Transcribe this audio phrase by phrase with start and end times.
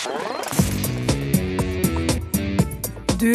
[0.00, 0.06] Du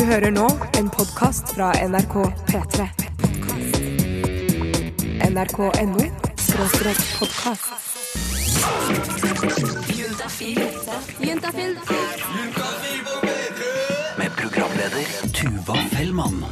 [0.06, 0.48] hører nå
[0.80, 2.16] en podkast fra NRK
[2.48, 2.88] P3.
[5.30, 6.08] NRK.no
[6.42, 7.70] skråstrek podkast.
[14.18, 15.06] Med programleder
[15.38, 16.46] Tuva Fellmann.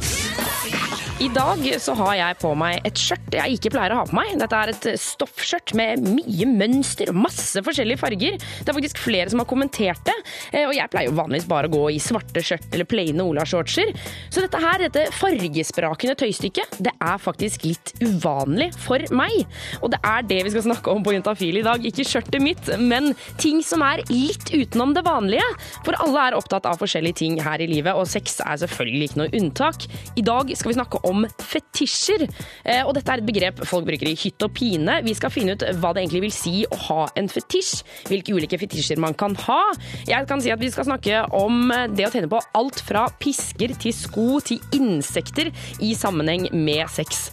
[1.24, 4.16] I dag så har jeg på meg et skjørt jeg ikke pleier å ha på
[4.18, 4.34] meg.
[4.36, 8.34] Dette er et stoffskjørt med mye mønster og masse forskjellige farger.
[8.36, 10.14] Det er faktisk flere som har kommentert det,
[10.52, 13.94] eh, og jeg pleier jo vanligvis bare å gå i svarte skjørt eller plaine olashortser.
[14.28, 19.46] Så dette her, dette fargesprakende tøystykket, det er faktisk litt uvanlig for meg.
[19.80, 21.88] Og det er det vi skal snakke om på Juntafil i dag.
[21.88, 25.48] Ikke skjørtet mitt, men ting som er litt utenom det vanlige.
[25.88, 29.22] For alle er opptatt av forskjellige ting her i livet, og sex er selvfølgelig ikke
[29.24, 29.88] noe unntak.
[30.20, 32.26] I dag skal vi snakke om fetisjer.
[32.64, 35.00] Eh, Og dette er et begrep folk bruker i hytt og pine.
[35.06, 37.82] Vi skal finne ut hva det egentlig vil si å ha en fetisj.
[38.10, 39.60] Hvilke ulike fetisjer man kan ha.
[40.08, 43.74] Jeg kan si at vi skal snakke om det å tjene på alt fra pisker
[43.80, 47.30] til sko til insekter i sammenheng med sex.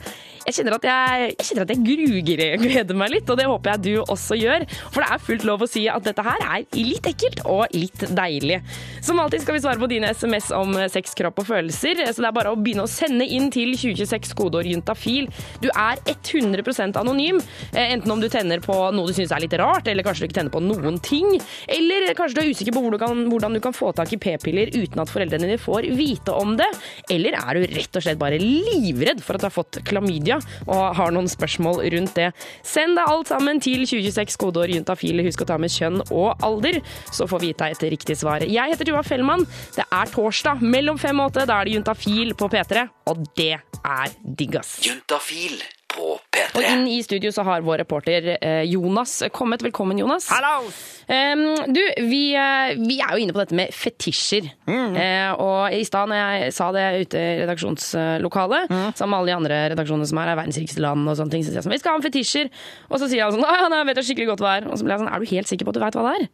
[0.47, 3.75] Jeg kjenner at jeg, jeg, kjenner at jeg gruger, gleder meg litt, og det håper
[3.75, 4.65] jeg du også gjør.
[4.89, 8.05] For det er fullt lov å si at dette her er litt ekkelt og litt
[8.17, 8.57] deilig.
[9.05, 12.29] Som alltid skal vi svare på dine SMS om sex, kropp og følelser, så det
[12.29, 15.29] er bare å begynne å sende inn til 2026 kodeord juntafil.
[15.61, 17.41] Du er 100% anonym,
[17.73, 20.29] eh, enten om du tenner på noe du syns er litt rart, eller kanskje du
[20.29, 21.37] ikke tenner på noen ting,
[21.69, 24.21] eller kanskje du er usikker på hvor du kan, hvordan du kan få tak i
[24.21, 26.69] p-piller uten at foreldrene dine får vite om det,
[27.13, 30.30] eller er du rett og slett bare livredd for at du har fått klamydia
[30.67, 32.29] og har noen spørsmål rundt det.
[32.67, 35.23] Send deg alt sammen til 2026 kodeår juntafil.
[35.25, 38.45] Husk å ta med kjønn og alder, så får vi deg et riktig svar.
[38.45, 39.45] Jeg heter Tuva Fellmann.
[39.75, 41.47] Det er torsdag mellom fem og åtte.
[41.49, 44.79] Da er det Juntafil på P3, og det er digg, ass.
[44.85, 46.63] Juntafil på Og P3.
[46.73, 49.63] inn i studio så har vår reporter eh, Jonas kommet.
[49.65, 50.29] Velkommen, Jonas.
[50.31, 50.67] Hallo!
[51.11, 51.41] Um,
[51.75, 54.47] du, vi, eh, vi er jo inne på dette med fetisjer.
[54.67, 59.37] Eh, og i stad når jeg sa det ute i redaksjonslokalet, sammen med alle de
[59.37, 61.75] andre redaksjonene som er, er verdens rikeste land, og sånne ting, så sier jeg sånn,
[61.75, 62.51] vi skal ha en fetisjer.
[62.89, 64.71] Og så sier han sånn, ja, nei, jeg vet jeg skikkelig godt hva det er.
[64.71, 66.15] Og så blir jeg sånn, er du helt sikker på at du vet hva det
[66.21, 66.29] er?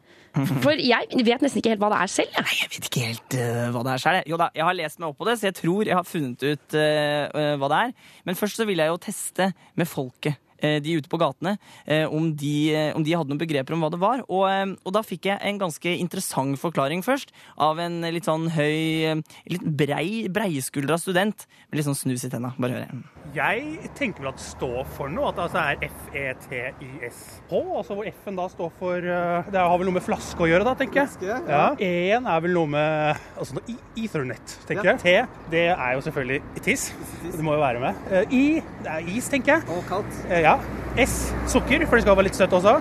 [0.63, 2.33] For jeg vet nesten ikke helt hva det er selv.
[2.37, 2.57] Jeg.
[2.61, 4.31] Jeg vet ikke helt uh, hva det er selv.
[4.31, 6.47] Jo da, jeg har lest meg opp på det, så jeg tror jeg har funnet
[6.47, 7.95] ut eh, hva det er.
[8.27, 10.37] Men først så vil jeg jo teste med folket.
[10.59, 13.83] Eh, De ute på gatene, eh, om de, eh, om de hadde noen begreper om
[13.83, 14.23] hva det var.
[14.27, 19.21] Og, og da fikk jeg en ganske interessant forklaring først, av en litt sånn høy,
[19.51, 22.53] litt brei, breiskuldra student med litt sånn snus i tenna.
[22.57, 23.01] Bare høre.
[23.35, 27.51] Jeg tenker vel at det står for noe, at det altså er F-E-T-Y-S-H.
[27.51, 30.75] Altså hvor F-en da står for Det har vel noe med flaske å gjøre, da,
[30.79, 31.35] tenker jeg.
[31.49, 31.65] Ja.
[31.75, 35.01] E-en er vel noe med altså noe Ethernet, tenker jeg.
[35.01, 35.13] T,
[35.51, 36.89] det er jo selvfølgelig tiss.
[37.25, 38.07] Det må jo være med.
[38.33, 38.43] I,
[38.85, 39.67] det er is, tenker jeg.
[39.73, 40.21] Og kaldt.
[40.47, 40.63] Eh,
[40.97, 41.03] ja.
[41.03, 41.17] S,
[41.51, 42.77] sukker, for det skal være litt søtt også.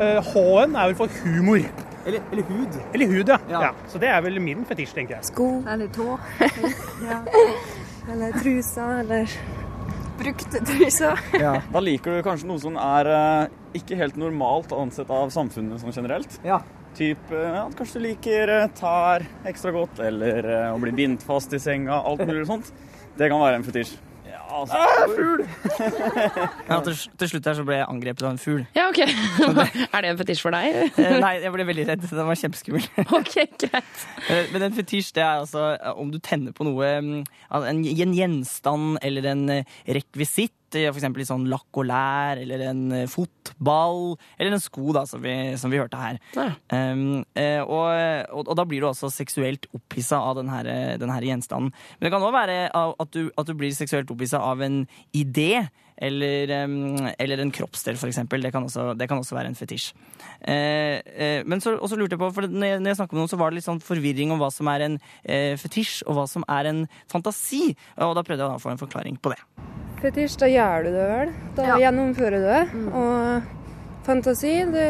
[0.00, 1.62] Eh, H-en er vel for humor.
[2.08, 2.76] Eller, eller hud.
[2.96, 3.36] Eller hud, ja.
[3.50, 3.60] Ja.
[3.68, 3.72] ja.
[3.92, 5.28] Så det er vel min fetisj, tenker jeg.
[5.28, 5.50] sko.
[5.68, 6.16] Eller tå.
[7.10, 7.20] ja.
[8.10, 9.30] Eller trusa, eller
[10.20, 11.20] brukte truser.
[11.40, 15.80] Ja, Da liker du kanskje noe som er eh, ikke helt normalt ansett av samfunnet
[15.84, 16.40] sånn generelt.
[16.44, 16.60] Ja.
[16.98, 21.52] Typ ja, kanskje du liker eh, tær ekstra godt, eller eh, å bli bindt fast
[21.54, 22.72] i senga, alt mulig sånt.
[23.20, 23.94] Det kan være en fetisj.
[24.50, 25.44] Ja, ah, fugl!
[26.70, 28.62] Ja, til, til slutt her så ble jeg angrepet av en fugl.
[28.76, 29.00] Ja, ok.
[29.94, 30.90] er det en fetisj for deg?
[30.98, 32.06] Eh, Nei, jeg ble veldig redd.
[32.10, 32.86] Den var kjempeskummel.
[33.20, 34.04] ok, greit.
[34.28, 37.20] Eh, Men en fetisj det er altså eh, om du tenner på noe mm,
[37.56, 39.44] En, en gjenstand eller en
[39.86, 40.54] rekvisitt.
[40.78, 45.04] For eksempel litt sånn lakk og lær, eller en eh, fotball, eller en sko, da,
[45.08, 46.20] som vi, som vi hørte her.
[46.36, 46.48] Ja.
[46.70, 47.22] Um,
[47.66, 47.86] og,
[48.30, 51.74] og, og da blir du også seksuelt opphissa av den her, eh, den her gjenstanden.
[51.98, 54.82] Men det kan òg være at du, at du blir seksuelt opphissa av en
[55.16, 55.68] idé.
[56.00, 58.40] Eller, um, eller en kroppsdel, eksempel.
[58.40, 59.90] Det kan også, det kan også være en fetisj.
[60.40, 63.32] Eh, eh, men så, lurte jeg på, for når jeg, når jeg snakket med noen,
[63.34, 66.24] så var det litt sånn forvirring om hva som er en eh, fetisj, og hva
[66.30, 67.74] som er en fantasi.
[68.00, 69.42] Og da prøvde jeg å få en forklaring på det.
[70.00, 71.32] Fetisj, da gjør du det vel.
[71.58, 72.60] Da gjennomfører du det.
[72.96, 74.86] Og fantasi, det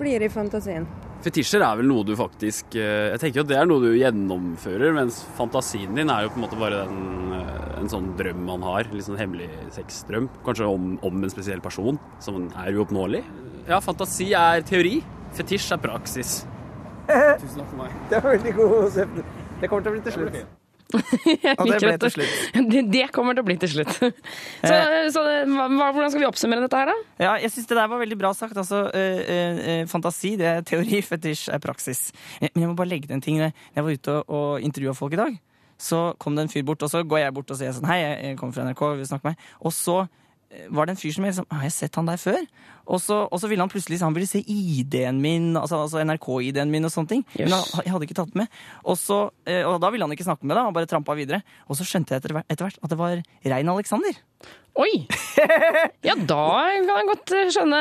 [0.00, 0.86] blir i fantasien.
[1.24, 4.92] Fetisjer er vel noe du faktisk eh, Jeg tenker at det er noe du gjennomfører,
[4.94, 8.66] mens fantasien din er jo på en måte bare den, eh, en sånn drøm man
[8.66, 8.90] har.
[8.92, 10.28] Litt sånn hemmelig sexdrøm.
[10.46, 13.24] Kanskje om, om en spesiell person som er uoppnåelig.
[13.70, 15.00] Ja, fantasi er teori.
[15.38, 16.36] Fetisj er praksis.
[17.06, 17.98] Tusen takk for meg.
[18.10, 19.02] Det var veldig god
[19.62, 20.40] Det kommer til å bli til slutt.
[20.94, 22.34] Og det ble til slutt.
[22.70, 23.90] Det, det kommer til å bli til slutt.
[23.98, 24.76] Så,
[25.14, 26.96] så hva, hvordan skal vi oppsummere dette her, da?
[27.22, 28.56] Ja, jeg syns det der var veldig bra sagt.
[28.60, 32.10] Altså, eh, eh, eh, fantasi det er teori, fetisj er praksis.
[32.40, 33.42] Eh, Men jeg må bare legge til en ting.
[33.42, 35.40] Jeg var ute og, og intervjua folk i dag,
[35.76, 37.98] så kom det en fyr bort, og så går jeg bort og sier sånn Hei,
[38.06, 39.50] jeg kommer fra NRK, vil du snakke med meg?
[39.66, 39.98] Og så
[40.72, 42.42] var det en fyr som jeg liksom Har jeg sett han der før?
[42.86, 46.70] Og så, og så ville han plutselig han ville se ID-en min, altså, altså NRK-ID-en
[46.70, 47.24] min og sånne ting.
[47.38, 48.60] Men han, jeg hadde ikke tatt den med.
[48.84, 49.18] Og, så,
[49.48, 51.42] eh, og da ville han ikke snakke med deg, han bare trampa videre.
[51.66, 54.20] Og så skjønte jeg etter hvert at det var Rein Alexander.
[54.76, 55.06] Oi!
[56.06, 56.42] Ja, da
[56.86, 57.78] kan jeg godt eh, skjønne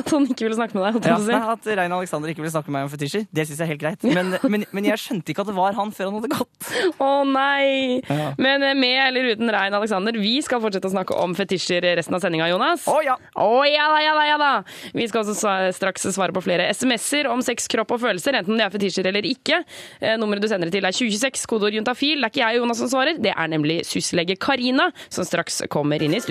[0.00, 1.06] at han ikke ville snakke med deg.
[1.08, 1.36] Ja, si.
[1.36, 3.82] At Rein Alexander ikke ville snakke med meg om fetisjer, det syns jeg er helt
[3.82, 4.06] greit.
[4.16, 6.70] Men, men, men jeg skjønte ikke at det var han før han hadde gått.
[7.00, 8.00] Å nei!
[8.08, 8.30] Ja.
[8.40, 12.16] Men eh, med eller uten Rein Alexander, vi skal fortsette å snakke om fetisjer resten
[12.16, 12.86] av sendinga, Jonas.
[12.90, 13.16] Å ja!
[13.40, 14.50] Oh, ja da, ja da, ja da!
[14.96, 18.66] Vi skal også straks svare på flere SMS-er om sex, kropp og følelser, enten det
[18.66, 19.62] er fetisjer eller ikke.
[20.00, 22.20] Eh, Nummeret du sender til er 2026, kodeord juntafil.
[22.20, 25.62] Det er ikke jeg og Jonas som svarer, det er nemlig syslege Karina, som straks
[25.72, 26.29] kommer inn i studio.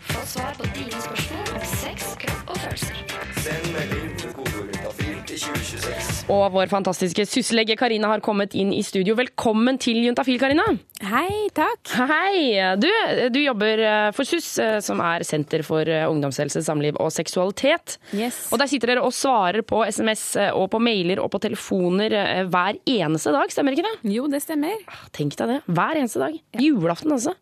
[0.00, 0.91] Få svar på dine
[6.32, 9.14] Og vår fantastiske syslege Karina har kommet inn i studio.
[9.18, 10.64] Velkommen til Juntafil, Karina.
[11.04, 11.92] Hei, takk.
[12.08, 12.56] Hei!
[12.80, 12.88] Du,
[13.34, 17.98] du jobber eh, for SUS, eh, som er Senter for eh, ungdomshelse, samliv og seksualitet.
[18.16, 18.46] Yes.
[18.48, 20.24] Og der sitter dere og svarer på SMS
[20.54, 22.14] og på mailer og på telefoner
[22.48, 24.14] hver eneste dag, stemmer ikke det?
[24.14, 24.78] Jo, det stemmer.
[25.12, 25.58] Tenk deg det.
[25.68, 26.38] Hver eneste dag.
[26.62, 27.36] Julaften, altså.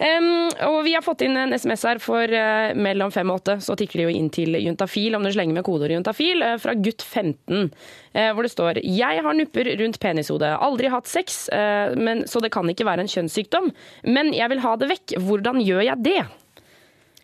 [0.00, 3.58] Em, og vi har fått inn en SMS her for uh, mellom fem og åtte.
[3.60, 6.72] Så tikker det jo inn til Juntafil om du slenger med kodeordet juntafil uh, fra
[6.80, 7.68] gutt 15.
[8.14, 10.58] eh, hvor det står 'Jeg har nupper rundt penishodet.
[10.60, 13.72] Aldri hatt sex, eh, men, så det kan ikke være en kjønnssykdom.
[14.04, 15.18] Men jeg vil ha det vekk.
[15.18, 16.28] Hvordan gjør jeg det?'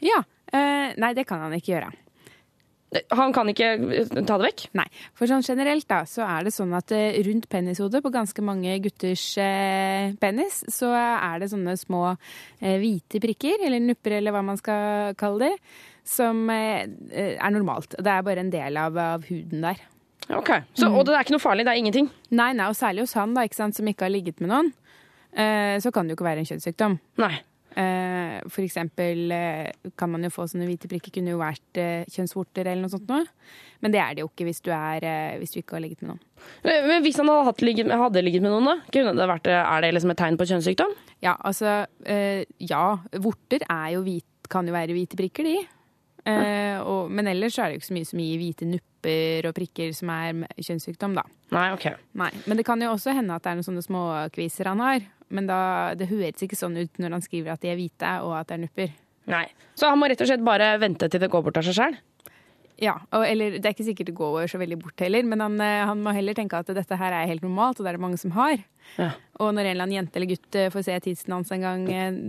[0.00, 0.24] Ja.
[0.52, 1.92] eh, nei, det kan han ikke gjøre.
[3.10, 4.68] Han kan ikke ta det vekk?
[4.74, 4.86] Nei.
[5.12, 6.88] For sånn generelt da, så er det sånn at
[7.26, 9.34] rundt penishodet på ganske mange gutters
[10.20, 12.16] penis, så er det sånne små
[12.60, 15.58] hvite prikker, eller nupper, eller hva man skal kalle det,
[16.04, 16.86] som er
[17.50, 17.98] normalt.
[17.98, 19.82] Det er bare en del av, av huden der.
[20.34, 21.66] Ok, så, Og det er ikke noe farlig?
[21.66, 22.08] Det er ingenting?
[22.34, 24.72] Nei, nei, og særlig hos han da, ikke sant, som ikke har ligget med noen,
[25.36, 26.96] eh, så kan det jo ikke være en kjønnssykdom.
[27.22, 27.36] Nei.
[27.76, 32.06] Eh, For eksempel eh, kan man jo få sånne hvite prikker, kunne jo vært eh,
[32.10, 33.22] kjønnsvorter eller noe sånt noe.
[33.84, 35.04] Men det er det jo ikke hvis du, er,
[35.38, 36.22] hvis du ikke har ligget med noen.
[36.64, 38.76] Men men hvis han hadde, ligget, hadde ligget med noen, da?
[38.94, 40.96] Kunne det vært, er det liksom et tegn på kjønnssykdom?
[41.22, 41.84] Ja, altså
[42.58, 42.84] Ja,
[43.20, 45.58] vorter er jo hvit, kan jo være hvite prikker, de.
[46.26, 49.46] Eh, og, men ellers så er det jo ikke så mye som gir hvite nupper
[49.46, 51.22] og prikker som er kjønnssykdom, da.
[51.54, 51.86] Nei, ok.
[52.18, 55.06] Nei, Men det kan jo også hende at det er noen sånne småkviser han har.
[55.28, 55.60] Men da,
[55.98, 58.58] det høres ikke sånn ut når han skriver at de er hvite og at det
[58.58, 58.92] er nupper.
[59.30, 59.46] Nei.
[59.78, 61.96] Så han må rett og slett bare vente til det går bort av seg sjøl?
[62.82, 65.54] Ja, og, eller det er ikke sikkert det går så veldig bort heller, men han,
[65.64, 68.04] eh, han må heller tenke at dette her er helt normalt, og det er det
[68.04, 68.60] mange som har.
[68.96, 69.12] Ja.
[69.42, 71.82] Og når en eller annen jente eller gutt eh, får se tissen hans en gang
[71.92, 72.20] eh,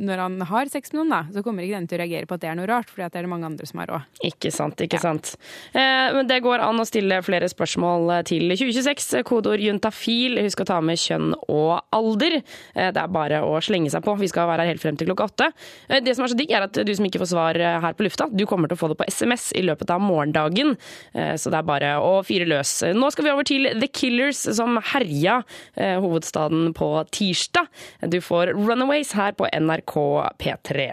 [0.00, 2.36] når han har sex med noen, da, så kommer ikke den til å reagere på
[2.36, 4.20] at det er noe rart, for det er det mange andre som har òg.
[4.26, 5.34] Ikke sant, ikke sant.
[5.72, 9.08] Eh, men det går an å stille flere spørsmål eh, til 2026.
[9.28, 10.40] Kodeord juntafil.
[10.44, 12.38] Husk å ta med kjønn og alder.
[12.40, 14.16] Eh, det er bare å slenge seg på.
[14.20, 15.50] Vi skal være her helt frem til klokka åtte.
[15.88, 18.04] Eh, det som er så digg, er at du som ikke får svar her på
[18.06, 20.74] lufta, du kommer til å få det på SMS i løpet av morgendagen.
[21.12, 22.72] Så det er bare å fyre løs.
[22.96, 25.40] Nå skal vi over til The Killers, som herja
[26.04, 27.70] hovedstaden på tirsdag.
[28.00, 29.96] Du får Runaways her på NRK
[30.40, 30.92] P3.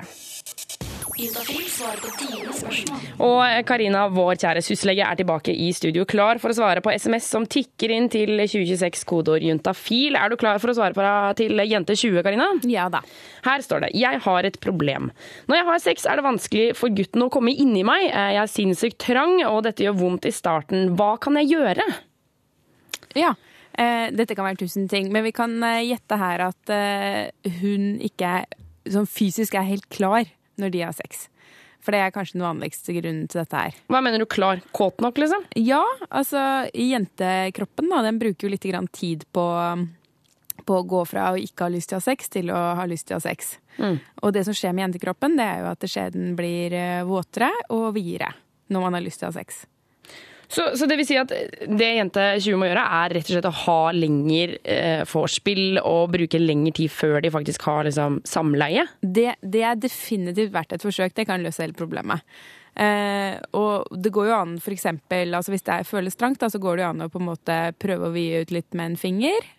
[1.17, 3.05] Juntafil svarer på dine spørsmål.
[3.25, 7.29] Og Karina, vår kjære syslege, er tilbake i studio, klar for å svare på SMS
[7.33, 10.13] som tikker inn til 2026 kodeord juntafil.
[10.19, 11.07] Er du klar for å svare på
[11.39, 12.51] til jente20, Karina?
[12.69, 13.01] Ja da.
[13.47, 15.09] Her står det 'Jeg har et problem'.
[15.47, 18.11] Når jeg har sex, er det vanskelig for gutten å komme inni meg.
[18.13, 20.95] Jeg er sinnssykt trang, og dette gjør vondt i starten.
[20.95, 21.81] Hva kan jeg gjøre?
[23.15, 23.33] Ja.
[23.77, 27.99] Eh, dette kan være tusen ting, men vi kan eh, gjette her at eh, hun
[28.01, 28.47] ikke er,
[28.89, 30.25] sånn fysisk er helt klar
[30.57, 31.27] når de har sex.
[31.85, 33.77] For det er kanskje den vanligste grunnen til dette her.
[33.93, 34.63] Hva mener du klar?
[34.75, 35.45] Kåt nok, liksom?
[35.61, 36.41] Ja, altså
[36.73, 39.45] jentekroppen da, den bruker jo litt grann tid på,
[40.65, 42.89] på å gå fra å ikke ha lyst til å ha sex til å ha
[42.89, 43.55] lyst til å ha sex.
[43.77, 44.01] Mm.
[44.25, 46.75] Og det som skjer med jentekroppen, det er jo at skjeden blir
[47.07, 48.33] våtere og videre
[48.73, 49.67] når man har lyst til å ha sex.
[50.47, 53.49] Så, så det vil si at det jente 20 må gjøre, er rett og slett
[53.49, 58.87] å ha lengre eh, vorspiel og bruke lengre tid før de faktisk har liksom, samleie?
[59.01, 61.15] Det, det er definitivt verdt et forsøk.
[61.17, 62.23] Det kan løse hele problemet.
[62.77, 66.61] Eh, og det går jo an for eksempel, altså hvis det føles trangt, da, så
[66.61, 68.99] går det jo an å på en måte prøve å vie ut litt med en
[69.01, 69.53] finger.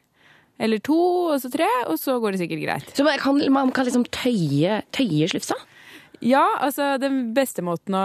[0.58, 0.98] Eller to,
[1.34, 2.94] og så tre, og så går det sikkert greit.
[2.96, 5.58] Så man kan, man kan liksom tøye, tøye slufsa?
[6.24, 8.04] Ja, altså den beste måten å,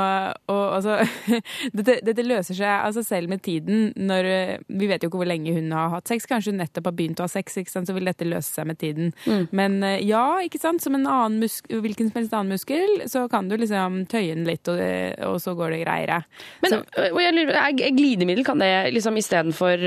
[0.52, 1.00] å altså,
[1.78, 3.92] dette, dette løser seg altså selv med tiden.
[3.98, 6.28] Når, eh, vi vet jo ikke hvor lenge hun har hatt sex.
[6.30, 7.90] Kanskje hun nettopp har begynt å ha sex, ikke sant?
[7.90, 9.14] så vil dette løse seg med tiden.
[9.26, 9.48] Mm.
[9.56, 10.84] Men eh, ja, ikke sant?
[10.84, 14.48] som en annen musk hvilken som helst annen muskel, så kan du liksom tøye den
[14.48, 14.80] litt, og,
[15.30, 16.22] og så går det greiere.
[16.64, 19.84] Men og jeg lurer, er glidemiddel, kan det liksom istedenfor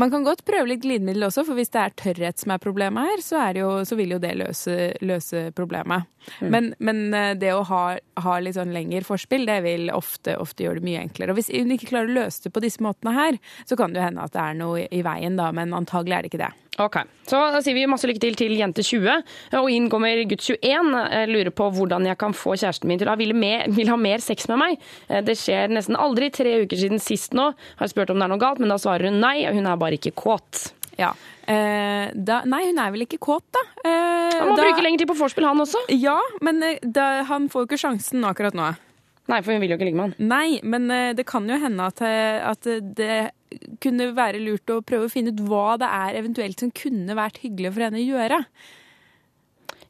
[0.00, 3.10] man kan godt prøve litt glidemiddel også, for hvis det er tørrhet som er problemet
[3.10, 6.08] her, så, er jo, så vil jo det løse, løse problemet.
[6.40, 6.48] Mm.
[6.52, 10.66] Men, men eh, det å ha, ha litt sånn lengre forspill, det vil ofte, ofte
[10.66, 11.34] gjøre det mye enklere.
[11.34, 14.00] Og hvis hun ikke klarer å løse det på disse måtene her, så kan det
[14.02, 16.50] jo hende at det er noe i, veien, da, men antagelig er det ikke det.
[16.80, 16.96] Ok,
[17.28, 19.18] så da sier vi masse lykke til til jente 20.
[19.58, 20.94] Og inn kommer gutt 21.
[21.12, 23.36] Jeg lurer på hvordan jeg kan få kjæresten min til å ville,
[23.76, 24.78] vil ha mer sex med meg.
[25.10, 26.30] Eh, Det skjer nesten aldri.
[26.32, 29.10] Tre uker siden sist nå har spurt om det er noe galt, men da svarer
[29.10, 29.44] hun nei.
[29.50, 30.70] Hun er bare ikke kåt.
[31.00, 31.14] Ja.
[31.50, 33.62] Eh, da, nei, hun er vel ikke kåt, da.
[33.82, 35.82] Eh, Han må da bruke lengre tid på vorspiel, han også.
[35.96, 38.68] Ja, men eh, da, han får jo ikke sjansen akkurat nå.
[39.30, 40.28] Nei, for hun vil jo ikke ligge med han.
[40.30, 42.66] Nei, men eh, det kan jo hende at, eh, at
[42.98, 43.18] det
[43.82, 47.40] kunne være lurt å prøve å finne ut hva det er eventuelt som kunne vært
[47.42, 48.40] hyggelig for henne å gjøre.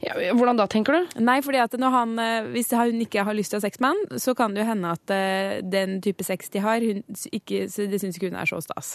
[0.00, 1.16] Ja, hvordan da, tenker du?
[1.20, 3.80] Nei, fordi at når han, eh, Hvis hun ikke har lyst til å ha sex
[3.84, 5.12] med han, så kan det jo hende at
[5.72, 8.94] den type sex de har, hun, ikke, så det syns ikke hun er så stas.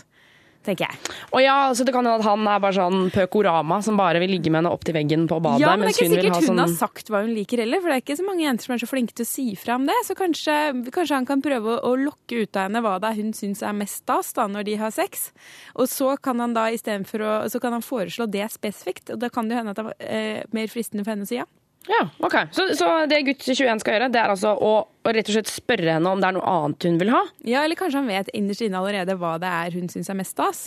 [0.66, 1.14] Tenker jeg.
[1.30, 4.34] Og ja, altså Det kan hende at han er bare sånn pøkorama som bare vil
[4.34, 5.62] ligge med henne opp til veggen på badet.
[5.62, 6.62] Ja, men det er ikke sikkert ha hun sånn...
[6.64, 8.84] har sagt hva hun liker heller, for det er ikke så mange jenter som er
[8.84, 9.98] så flinke til å si fra om det.
[10.08, 10.58] Så kanskje,
[10.96, 13.62] kanskje han kan prøve å, å lokke ut av henne hva det er hun syns
[13.66, 15.30] er mest stas da, når de har sex.
[15.76, 19.30] Og så kan han da istedenfor å Så kan han foreslå det spesifikt, og da
[19.34, 21.46] kan det jo hende at det er eh, mer fristende for henne å si ja.
[21.92, 22.36] Ja, ok.
[22.56, 25.52] Så, så det gutt 21 skal gjøre, det er altså å, å rett og slett
[25.52, 27.22] spørre henne om det er noe annet hun vil ha?
[27.46, 30.34] Ja, eller kanskje han vet innerst inne allerede hva det er hun syns er mest
[30.36, 30.66] stas.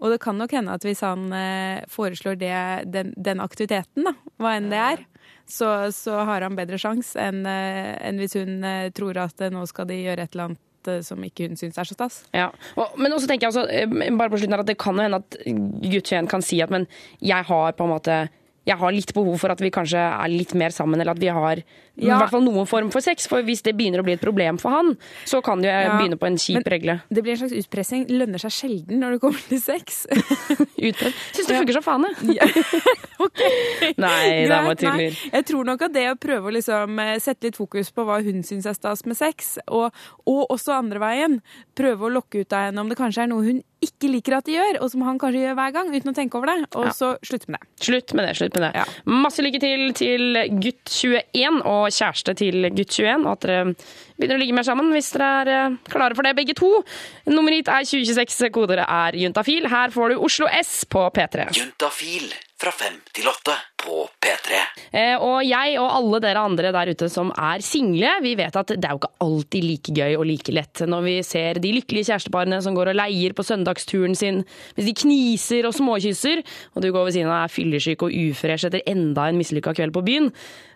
[0.00, 2.56] Og det kan nok hende at hvis han eh, foreslår det,
[2.92, 5.04] den, den aktiviteten, da, hva enn det er,
[5.50, 9.52] så, så har han bedre sjanse enn eh, enn hvis hun eh, tror at eh,
[9.52, 12.20] nå skal de gjøre et eller annet eh, som ikke hun syns er så stas.
[12.36, 12.48] Ja,
[12.80, 15.20] og, Men også tenker jeg altså, eh, bare på slutten her at det kan hende
[15.20, 16.86] at gutt 21 kan si at men
[17.20, 18.20] jeg har på en måte
[18.70, 21.30] jeg har litt behov for at vi kanskje er litt mer sammen, eller at vi
[21.34, 21.62] har
[22.00, 22.18] i Ja.
[22.18, 23.26] hvert fall noen form for sex.
[23.28, 24.96] For hvis det begynner å bli et problem for han,
[25.28, 27.00] så kan det jo Ja, begynne på en kjip men- regle.
[27.12, 28.06] Det blir en slags utpressing.
[28.08, 30.06] Lønner seg sjelden når det kommer til sex.
[30.80, 31.14] Utpress.
[31.36, 32.40] Syns det funker som faen, jeg.
[32.40, 32.46] Ja.
[34.00, 35.16] Nei, det er Greit, tuller.
[35.32, 38.20] Jeg tror nok at det å prøve å liksom eh, sette litt fokus på hva
[38.24, 39.90] hun syns er stas med sex, og,
[40.26, 41.40] og også andre veien,
[41.76, 44.44] prøve å lokke ut av henne om det kanskje er noe hun ikke liker at
[44.44, 46.84] de gjør, og som han kanskje gjør hver gang, uten å tenke over det, og
[46.90, 46.92] Ja.
[46.92, 47.68] så slutte med det.
[47.86, 48.34] Slutt med det.
[48.36, 48.84] slutt med det.
[49.08, 53.24] Masse lykke til til gutt 21 og kjæreste til gutt 21.
[53.26, 53.64] Og at dere
[54.20, 56.70] begynner å ligge mer sammen hvis dere er eh, klare for det, begge to.
[57.30, 59.70] Nummeret hit er 2026, kodeordet er juntafil.
[59.70, 61.50] Her får du Oslo S på P3.
[61.56, 62.30] Juntafil
[62.60, 64.58] fra fem til åtte på P3.
[64.92, 68.74] Eh, og jeg og alle dere andre der ute som er single, vi vet at
[68.74, 72.10] det er jo ikke alltid like gøy og like lett når vi ser de lykkelige
[72.10, 74.42] kjæresteparene som går og leier på søndagsturen sin,
[74.76, 76.44] mens de kniser og småkysser,
[76.74, 79.96] og du går ved siden av er fyllesyk og ufresh etter enda en mislykka kveld
[79.96, 80.28] på byen.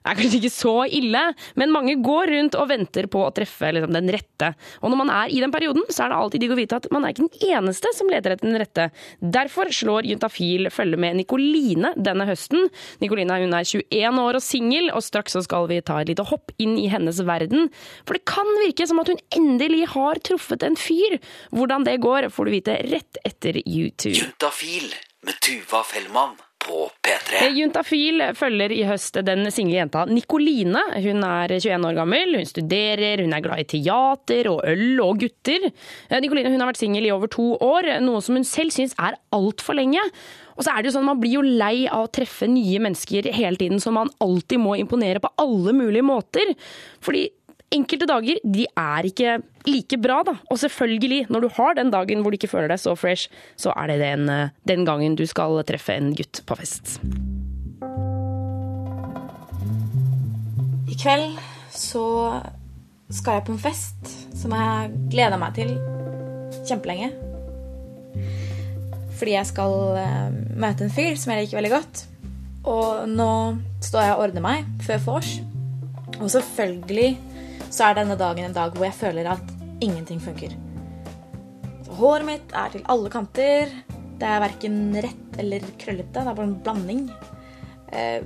[0.04, 1.20] Er kanskje ikke så ille,
[1.56, 4.50] men mange går rundt og venter på å treffe liksom, den rette.
[4.82, 6.88] Og når man er i den perioden, så er det alltid digg å vite at
[6.92, 8.88] man er ikke den eneste som leter etter den rette.
[9.20, 12.68] Derfor slår Juntafil følge med Nikoline denne høsten.
[13.00, 16.28] Nikoline hun er 21 år og singel, og straks så skal vi ta et lite
[16.28, 17.70] hopp inn i hennes verden.
[18.04, 21.16] For det kan virke som at hun endelig har truffet en fyr.
[21.54, 24.18] Hvordan det går, får du vite rett etter YouTube.
[24.20, 24.92] Juntafil
[25.25, 27.40] med Tuva Fellmann på P3.
[27.44, 30.80] Eh, Juntafil følger i høst den single jenta Nikoline.
[31.04, 35.21] Hun er 21 år gammel, hun studerer, hun er glad i teater og øl og
[35.23, 35.68] gutter.
[35.68, 39.18] Eh, Nikoline har vært singel i over to år, noe som hun selv syns er
[39.35, 40.02] altfor lenge.
[40.54, 43.30] Og så er det jo sånn, Man blir jo lei av å treffe nye mennesker
[43.35, 46.54] hele tiden, så man alltid må imponere på alle mulige måter.
[47.04, 47.26] Fordi
[47.75, 50.37] enkelte dager de er ikke like bra, da.
[50.50, 53.73] Og selvfølgelig, når du har den dagen hvor du ikke føler deg så fresh, så
[53.76, 56.99] er det den, eh, den gangen du skal treffe en gutt på fest.
[60.90, 61.38] I kveld
[61.75, 62.04] så
[63.11, 65.75] skal jeg på en fest som jeg gleda meg til
[66.64, 67.12] kjempelenge.
[69.14, 72.04] Fordi jeg skal eh, møte en fyr som jeg liker veldig godt.
[72.64, 73.30] Og nå
[73.85, 75.37] står jeg og ordner meg før vors.
[76.21, 77.14] Og selvfølgelig
[77.75, 80.54] så er denne dagen en dag hvor jeg føler at ingenting funker.
[81.94, 83.72] Håret mitt er til alle kanter.
[84.18, 86.20] Det er verken rett eller krøllete.
[86.20, 87.04] Det er bare en blanding.
[87.94, 88.22] Eh,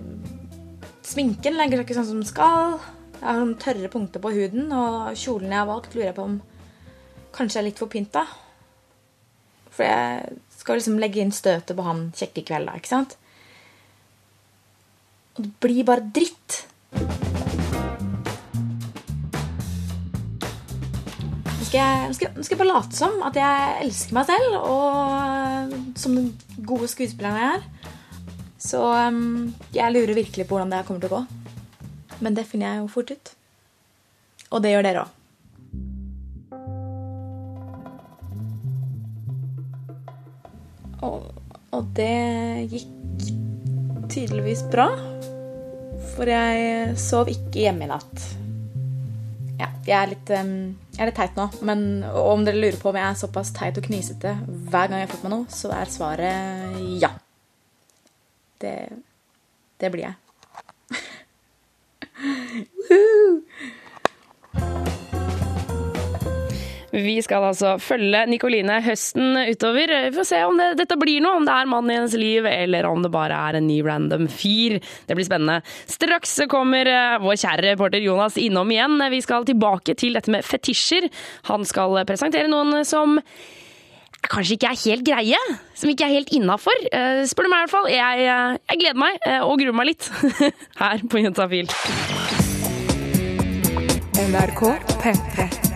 [1.09, 2.77] Sminken legger seg ikke sånn som den skal.
[3.19, 6.27] Jeg har sånn tørre punkter på huden, og kjolen jeg har valgt, lurer jeg på
[6.29, 6.37] om
[7.35, 8.27] kanskje er litt for pynta.
[9.73, 13.17] For jeg skal liksom legge inn støtet på han kjekke kvelda, ikke sant?
[15.39, 16.65] Og det blir bare dritt.
[21.69, 26.33] Skal skal, skal jeg bare late som at jeg elsker meg selv, og som den
[26.67, 27.95] gode skuespilleren jeg er.
[28.59, 31.23] Så um, jeg lurer virkelig på hvordan det kommer til å gå.
[32.25, 33.33] Men det finner jeg jo fort ut.
[34.49, 35.15] Og det gjør dere òg.
[41.07, 41.29] Og,
[41.77, 42.15] og det
[42.73, 43.29] gikk
[44.11, 44.89] tydeligvis bra.
[46.17, 48.27] For jeg sov ikke hjemme i natt.
[49.59, 50.57] Ja, jeg er litt, um,
[50.99, 51.49] er litt teit nå.
[51.67, 55.09] Men om dere lurer på om jeg er såpass teit og knisete hver gang jeg
[55.09, 57.13] har fått meg noe, så er svaret ja.
[58.59, 58.75] Det,
[59.79, 60.28] det blir jeg.
[66.99, 69.91] Vi skal altså følge Nikoline høsten utover.
[70.09, 72.47] Vi får se om det, dette blir noe, om det er mannen i hennes liv,
[72.49, 74.79] eller om det bare er en ny random fyr.
[75.07, 75.61] Det blir spennende.
[75.91, 78.99] Straks kommer eh, vår kjære reporter Jonas innom igjen.
[79.15, 81.07] Vi skal tilbake til dette med fetisjer.
[81.53, 83.19] Han skal presentere noen som
[84.29, 85.39] kanskje ikke er helt greie,
[85.79, 86.83] som ikke er helt innafor.
[86.91, 87.89] Eh, Spør du meg i hvert fall.
[87.95, 90.11] Jeg, eh, jeg gleder meg og gruer meg litt
[90.83, 91.71] her på Juntafil.
[94.29, 94.63] NRK
[94.99, 95.68] P3.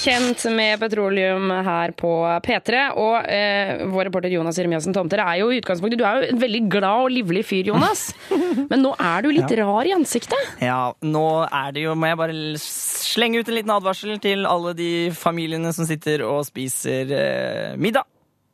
[0.00, 2.10] Kent med petroleum her på
[2.46, 2.84] P3.
[3.00, 6.40] Og eh, vår reporter Jonas Jeremiassen Tomter er jo i utgangspunktet Du er jo en
[6.40, 8.06] veldig glad og livlig fyr, Jonas.
[8.70, 9.64] Men nå er du litt Ja.
[9.64, 10.48] rar i ansiktet.
[10.62, 14.72] Ja, nå er det jo Må jeg bare slenge ut en liten advarsel til alle
[14.78, 18.06] de familiene som sitter og spiser eh, middag.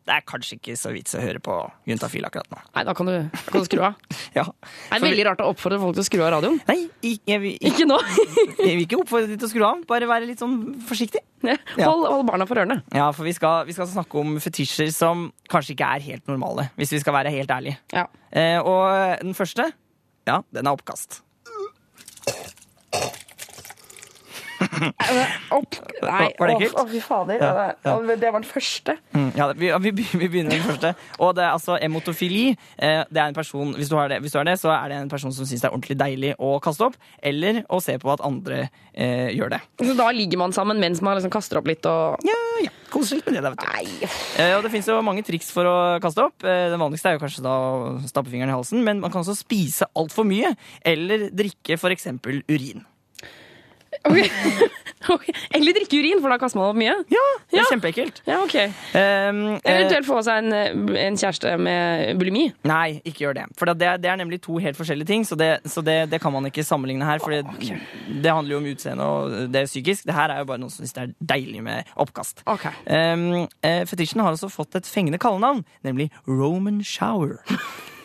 [0.07, 1.55] Det er kanskje ikke så vits å høre på
[1.91, 2.61] Juntafil akkurat nå.
[2.77, 3.97] Nei, da kan du, da kan du skru av.
[4.37, 4.45] Ja.
[4.47, 6.61] Det er veldig rart å oppfordre folk til å skru av radioen.
[6.69, 7.97] Nei, jeg, jeg, vil- Ikke nå.
[8.61, 9.83] jeg vil ikke oppfordre dem til å skru av.
[9.91, 11.25] Bare være litt sånn forsiktig.
[11.47, 11.57] Ja.
[11.89, 12.79] Hold, hold barna for ørene.
[12.95, 16.69] Ja, for vi skal, vi skal snakke om fetisjer som kanskje ikke er helt normale,
[16.79, 17.81] hvis vi skal være helt ærlige.
[17.97, 18.07] Ja.
[18.31, 19.71] Eh, og den første,
[20.31, 21.21] ja, den er oppkast.
[25.57, 25.77] Opp.
[26.03, 26.77] Nei, Var det ekkelt?
[26.81, 27.41] å, fy fader.
[27.41, 27.95] Ja, ja.
[28.07, 28.97] Det, det var den første.
[29.17, 30.93] Mm, ja, vi, vi, vi begynner med den første.
[31.23, 32.47] Og det er altså emotofili.
[32.77, 34.93] Eh, det er en person, hvis du, har det, hvis du har det, så er
[34.93, 37.97] det en person som syns det er ordentlig deilig å kaste opp, eller å se
[38.03, 39.63] på at andre eh, gjør det.
[39.83, 42.73] Så da ligger man sammen mens man liksom kaster opp litt og Ja, ja.
[42.93, 44.07] Koser litt med det, da, vet du.
[44.07, 44.51] Nei.
[44.55, 46.45] og det fins jo mange triks for å kaste opp.
[46.47, 49.25] Eh, den vanligste er jo kanskje da å stappe fingeren i halsen, men man kan
[49.25, 50.55] også spise altfor mye,
[50.87, 52.07] eller drikke f.eks.
[52.47, 52.85] urin.
[54.07, 55.29] Ok.
[55.55, 56.95] Eller drikke urin, for da kaster man opp mye.
[57.13, 57.67] Ja, det er Ja.
[57.71, 58.21] kjempeekkelt.
[58.27, 58.73] Ja, okay.
[58.97, 62.49] Um, eh, Eventuelt få seg en, en kjæreste med bulimi.
[62.67, 63.45] Nei, ikke gjør det.
[63.59, 66.33] For det det er nemlig to helt forskjellige ting, så det, så det, det kan
[66.35, 67.23] man ikke sammenligne her.
[67.23, 67.45] For det,
[68.25, 70.07] det handler jo om utseende og det er psykisk.
[70.09, 72.43] Det her er jo bare noen som syns det er deilig med oppkast.
[72.51, 72.67] Ok.
[72.91, 77.39] Um, eh, fetisjen har også fått et fengende kallenavn, nemlig Roman Shower.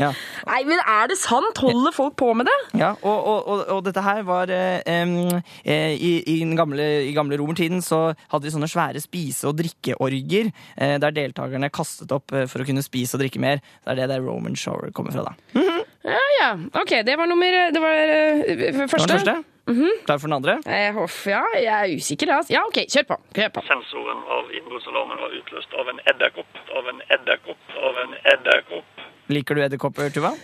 [0.00, 0.10] Ja.
[0.48, 1.58] Nei, men er det sant?
[1.62, 2.56] Holder folk på med det?
[2.80, 7.12] Ja, og, og, og, og dette her var eh, eh, i, i den gamle, i
[7.16, 8.02] gamle romertiden så
[8.32, 12.68] hadde de sånne svære spise- og drikkeorger eh, der deltakerne kastet opp eh, for å
[12.68, 13.62] kunne spise og drikke mer.
[13.84, 15.72] Det er det der Roman shower kommer fra, da.
[16.02, 16.50] Ja, ja.
[16.80, 19.42] Ok, det var nummer Det var eh, Det var første.
[19.66, 20.04] Mm -hmm.
[20.04, 20.52] Klar for den andre?
[20.66, 22.34] Eh, hoff, ja, jeg er usikker.
[22.36, 22.52] Altså.
[22.52, 23.16] Ja, OK, kjør på.
[23.34, 23.60] Kjør på.
[23.72, 29.01] Sensoren av innbruddsalarmen var utløst av en edderkopp, av en edderkopp, av en edderkopp.
[29.32, 30.34] Liker du edderkopper, Tuva?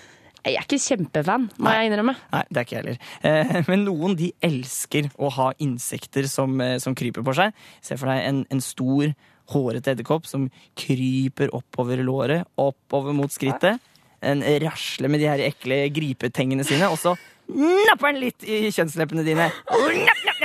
[0.46, 2.14] Jeg er ikke kjempefan, må jeg innrømme.
[2.32, 3.00] Nei, det er ikke jeg heller.
[3.26, 7.56] Eh, men noen de elsker å ha insekter som, eh, som kryper på seg.
[7.84, 9.10] Se for deg en, en stor,
[9.48, 10.46] hårete edderkopp som
[10.76, 13.80] kryper oppover låret, oppover mot skrittet.
[14.20, 17.14] En rasler med de her ekle gripetengene sine, og så
[17.48, 19.48] napper den litt i kjønnsleppene dine.
[19.48, 20.37] Napp, napp,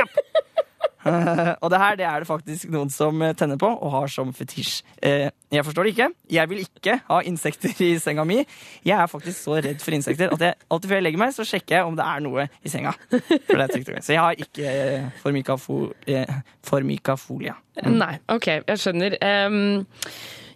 [1.63, 4.31] og det her det er det faktisk noen som eh, tenner på og har som
[4.35, 4.81] fetisj.
[5.03, 6.09] Eh, jeg forstår det ikke.
[6.31, 8.39] Jeg vil ikke ha insekter i senga mi.
[8.85, 11.47] Jeg er faktisk så redd for insekter at jeg, alltid før jeg legger meg, så
[11.47, 12.95] sjekker jeg om det er noe i senga.
[13.11, 14.77] Så jeg har ikke
[15.23, 17.57] formikafo, eh, formikafolia.
[17.89, 19.17] Nei, OK, jeg skjønner.
[19.49, 19.83] Um,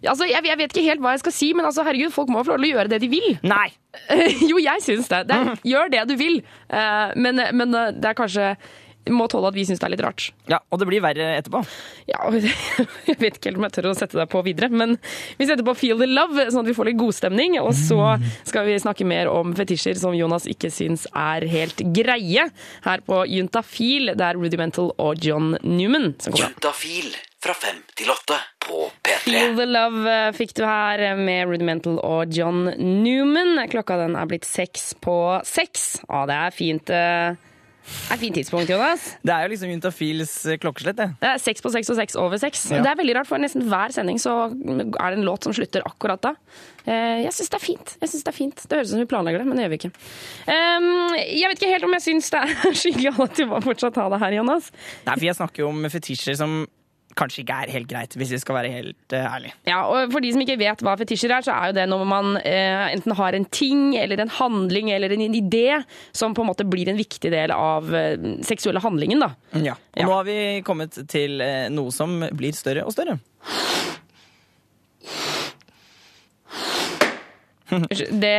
[0.06, 2.44] altså, jeg, jeg vet ikke helt hva jeg skal si, men altså, herregud, folk må
[2.46, 3.30] få lov til å gjøre det de vil.
[3.54, 3.68] Nei!
[4.46, 5.24] jo, jeg syns det.
[5.30, 6.36] det er, gjør det du vil.
[7.18, 8.52] Men, men det er kanskje
[9.14, 10.28] må tåle at vi syns det er litt rart.
[10.50, 11.62] Ja, Og det blir verre etterpå.
[12.10, 12.28] Ja,
[13.08, 14.96] Jeg vet ikke helt om jeg tør å sette deg på videre, men
[15.38, 17.58] vi setter på Feel the Love, sånn at vi får litt godstemning.
[17.62, 18.16] Og så
[18.48, 22.48] skal vi snakke mer om fetisjer som Jonas ikke syns er helt greie,
[22.84, 24.12] her på Juntafil.
[24.18, 26.54] Det er Rudimental og John Newman som kommer.
[26.54, 28.34] Juntafil fra fem til åtte
[28.66, 29.20] på P3.
[29.28, 33.60] Feel the Love eh, fikk du her med Rudimental og John Newman.
[33.70, 35.14] Klokka den er blitt seks på
[35.46, 36.00] seks.
[36.08, 36.90] Ja, det er fint.
[37.88, 39.04] Det er fint tidspunkt, Jonas.
[39.24, 41.06] Det er jo liksom Juntafils eh, klokkeslett, det.
[41.22, 42.66] Det er seks på seks og seks over seks.
[42.72, 42.82] Ja.
[42.84, 45.84] Det er veldig rart, for nesten hver sending så er det en låt som slutter
[45.88, 46.34] akkurat da.
[46.84, 47.94] Eh, Jeg syns det er fint.
[48.00, 48.64] Jeg synes Det er fint.
[48.68, 49.92] Det høres ut som vi planlegger det, men det gjør vi ikke.
[50.48, 53.96] Um, Jeg vet ikke helt om jeg syns det er skikkelig at du må fortsatt
[54.02, 54.70] ha det her, Jonas.
[55.06, 56.60] Nei, for jeg snakker jo om fetisjer som
[57.18, 59.54] kanskje ikke er helt greit, hvis vi skal være helt uh, ærlige.
[59.68, 62.04] Ja, og For de som ikke vet hva fetisjer er, så er jo det når
[62.08, 65.80] man uh, enten har en ting eller en handling eller en idé
[66.16, 68.14] som på en måte blir en viktig del av uh,
[68.46, 69.24] seksuelle handlingen.
[69.24, 69.32] da.
[69.64, 69.76] Ja.
[69.98, 73.18] Og nå har vi kommet til uh, noe som blir større og større.
[77.68, 78.36] Det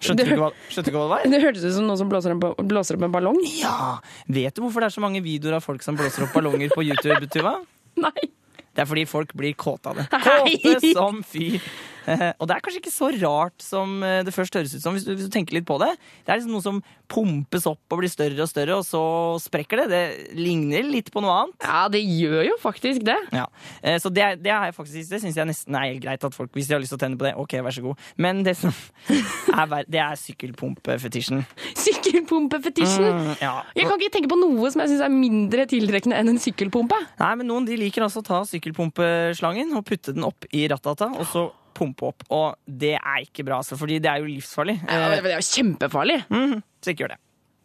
[0.00, 1.24] Skjønte du ikke hva, skjønte ikke hva det var?
[1.28, 3.36] Det hørtes ut som noen som blåser, en, blåser opp en ballong.
[3.58, 3.98] Ja!
[4.32, 6.86] Vet du hvorfor det er så mange videoer av folk som blåser opp ballonger på
[6.86, 7.28] YouTube?
[7.34, 7.58] Tuva?
[8.00, 8.28] Nei.
[8.70, 10.06] Det er fordi folk blir kåte av det.
[10.12, 11.58] Kåte som fy!
[12.40, 15.06] Og det er kanskje ikke så rart som eh, det først høres ut som, hvis
[15.06, 15.92] du, hvis du tenker litt på det.
[16.24, 19.02] Det er liksom noe som pumpes opp og blir større og større, og så
[19.42, 19.86] sprekker det.
[19.90, 21.66] Det ligner litt på noe annet.
[21.66, 23.18] Ja, det gjør jo faktisk det.
[23.34, 23.46] Ja.
[23.82, 26.52] Eh, Så det, det, er faktisk, det syns jeg nesten er helt greit at folk,
[26.54, 28.06] hvis de har lyst til å tenne på det, ok, vær så god.
[28.20, 28.70] Men det som
[29.60, 31.42] er, det er sykkelpumpefetisjen.
[31.78, 33.10] Sykkelpumpefetisjen.
[33.10, 33.54] Mm, ja.
[33.76, 36.98] Jeg kan ikke tenke på noe som jeg syns er mindre tiltrekkende enn en sykkelpumpe.
[37.20, 41.10] Nei, men noen de liker altså å ta sykkelpumpeslangen og putte den opp i rattata,
[41.16, 42.24] og så pumpe opp.
[42.34, 44.78] Og det er ikke bra, altså, fordi det er jo livsfarlig.
[44.88, 46.18] Ja, men det er jo kjempefarlig.
[46.30, 47.20] Mhm, så ikke gjør det.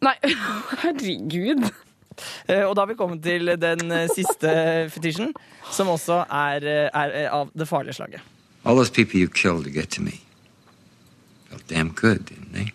[0.06, 0.14] Nei,
[0.82, 1.66] herregud.
[2.48, 4.52] Eh, Og da har vi kommet til den eh, siste
[4.94, 5.34] fetisjen,
[5.72, 8.20] som også er, eh, er av det farlige slaget.
[8.64, 10.20] All those people you killed to get to me
[11.50, 12.72] felt damn good, didn't they?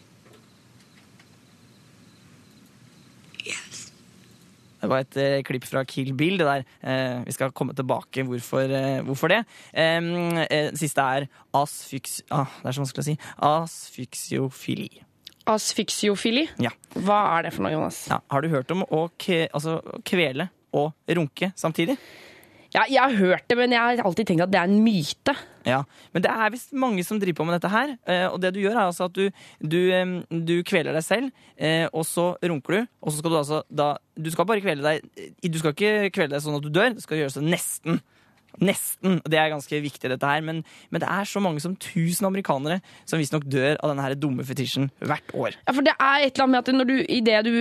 [4.82, 6.40] Det var et eh, klipp fra Kill Bill.
[6.42, 6.66] det der.
[6.82, 9.44] Eh, vi skal komme tilbake hvorfor, eh, hvorfor det.
[9.74, 12.22] Eh, siste er asfyks...
[12.32, 13.18] Ah, det er så vanskelig å si.
[13.52, 14.90] Asfyksiofili.
[15.52, 16.48] Asfyksiofili?
[16.62, 16.74] Ja.
[16.98, 18.04] Hva er det for noe, Jonas?
[18.12, 21.98] Ja, har du hørt om å altså, kvele og runke samtidig?
[22.72, 25.34] Ja, jeg har hørt det, men jeg har alltid tenkt at det er en myte.
[25.68, 25.82] Ja,
[26.14, 27.98] Men det er visst mange som driver på med dette her.
[28.08, 29.28] eh, Og det du gjør, er altså at du,
[29.60, 29.82] du,
[30.48, 32.88] du kveler deg selv, eh, og så runker du.
[33.04, 36.32] Og så skal du altså da Du skal bare kvele deg Du skal ikke kvele
[36.34, 38.00] deg sånn at du dør, du skal gjøre det nesten.
[38.60, 39.20] Nesten.
[39.24, 40.44] Det er ganske viktig, dette her.
[40.46, 44.18] Men, men det er så mange som tusen amerikanere som visstnok dør av denne her
[44.20, 45.58] dumme fetisjen hvert år.
[45.64, 47.54] Ja, for det er et eller annet med at når du, i det du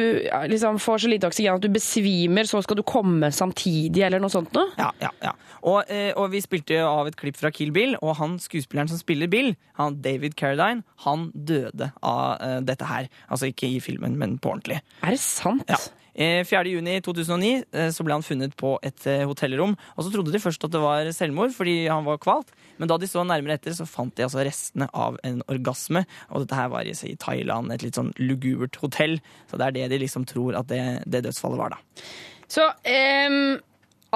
[0.52, 4.32] liksom får så lite oksygen at du besvimer, så skal du komme samtidig, eller noe
[4.32, 4.72] sånt noe?
[4.80, 5.34] Ja, ja, ja.
[5.60, 9.00] Og, eh, og vi spilte av et klipp fra Kill Bill, og han skuespilleren som
[9.00, 13.10] spiller Bill, han David Carradine, han døde av eh, dette her.
[13.28, 14.80] Altså ikke i filmen, men på ordentlig.
[15.04, 15.68] Er det sant?
[15.68, 15.80] Ja.
[16.20, 16.68] Eh, 4.
[16.68, 19.72] juni 2009 eh, så ble han funnet på et eh, hotellrom.
[19.96, 22.52] Og så trodde de først at det var selvmord fordi han var kvalt.
[22.76, 26.04] Men da de så nærmere etter, så fant de altså restene av en orgasme.
[26.28, 29.16] Og dette her var i, i Thailand, et litt sånn lugubert hotell.
[29.48, 32.04] Så det er det de liksom tror at det, det dødsfallet var, da.
[32.50, 33.56] Så um,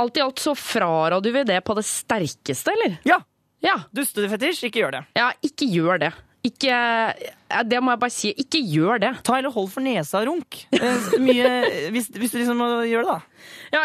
[0.02, 2.98] alt i alt så fraråder vi det på det sterkeste, eller?
[3.08, 3.22] Ja!
[3.64, 3.78] Ja.
[3.96, 5.02] Dustefetisj, ikke gjør det.
[5.16, 6.12] Ja, ikke gjør det.
[6.44, 6.76] Ikke
[7.62, 8.32] Det må jeg bare si.
[8.40, 9.12] Ikke gjør det.
[9.26, 10.60] Ta eller hold for nesa og runk.
[10.74, 11.52] Eh, mye,
[11.94, 13.20] hvis, hvis du liksom må gjøre det, da.
[13.74, 13.80] Ja,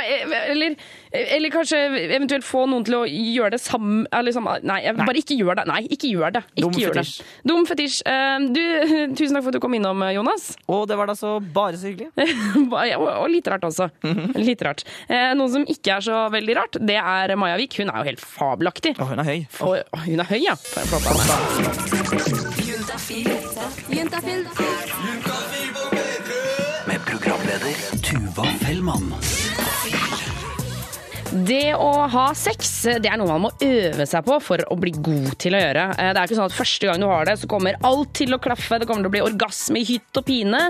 [0.53, 0.75] eller,
[1.11, 1.79] eller kanskje
[2.15, 5.65] eventuelt få noen til å gjøre det sammen eller liksom, Nei, bare ikke gjør det.
[5.67, 6.43] Nei, ikke gjør det.
[6.53, 7.17] Ikke Dum gjør fetisj.
[7.19, 7.49] Det.
[7.51, 7.97] Dum fetisj.
[8.07, 8.61] Eh, Du,
[9.19, 10.51] tusen takk for at du kom innom, Jonas.
[10.71, 12.09] Og det var da så bare så hyggelig.
[12.69, 13.89] Og, og litt rart også.
[14.37, 14.83] Litt rart.
[15.09, 17.79] Noen som ikke er så veldig rart, det er Maja Vik.
[17.81, 18.95] Hun er jo helt fabelaktig.
[19.01, 19.37] Og hun er høy.
[19.53, 20.55] For, hun er høy, ja.
[20.59, 22.68] For en flott dame.
[23.09, 24.47] Juntafil.
[26.87, 29.13] Med programleder Tuva Fellmann.
[31.29, 32.69] Det å ha sex
[33.03, 35.83] det er noe man må øve seg på for å bli god til å gjøre.
[35.93, 38.33] Eh, Det er ikke sånn at første gang du har det, så kommer alt til
[38.33, 38.79] å klaffe.
[38.81, 40.61] Det kommer til å bli orgasme i hytt og pine.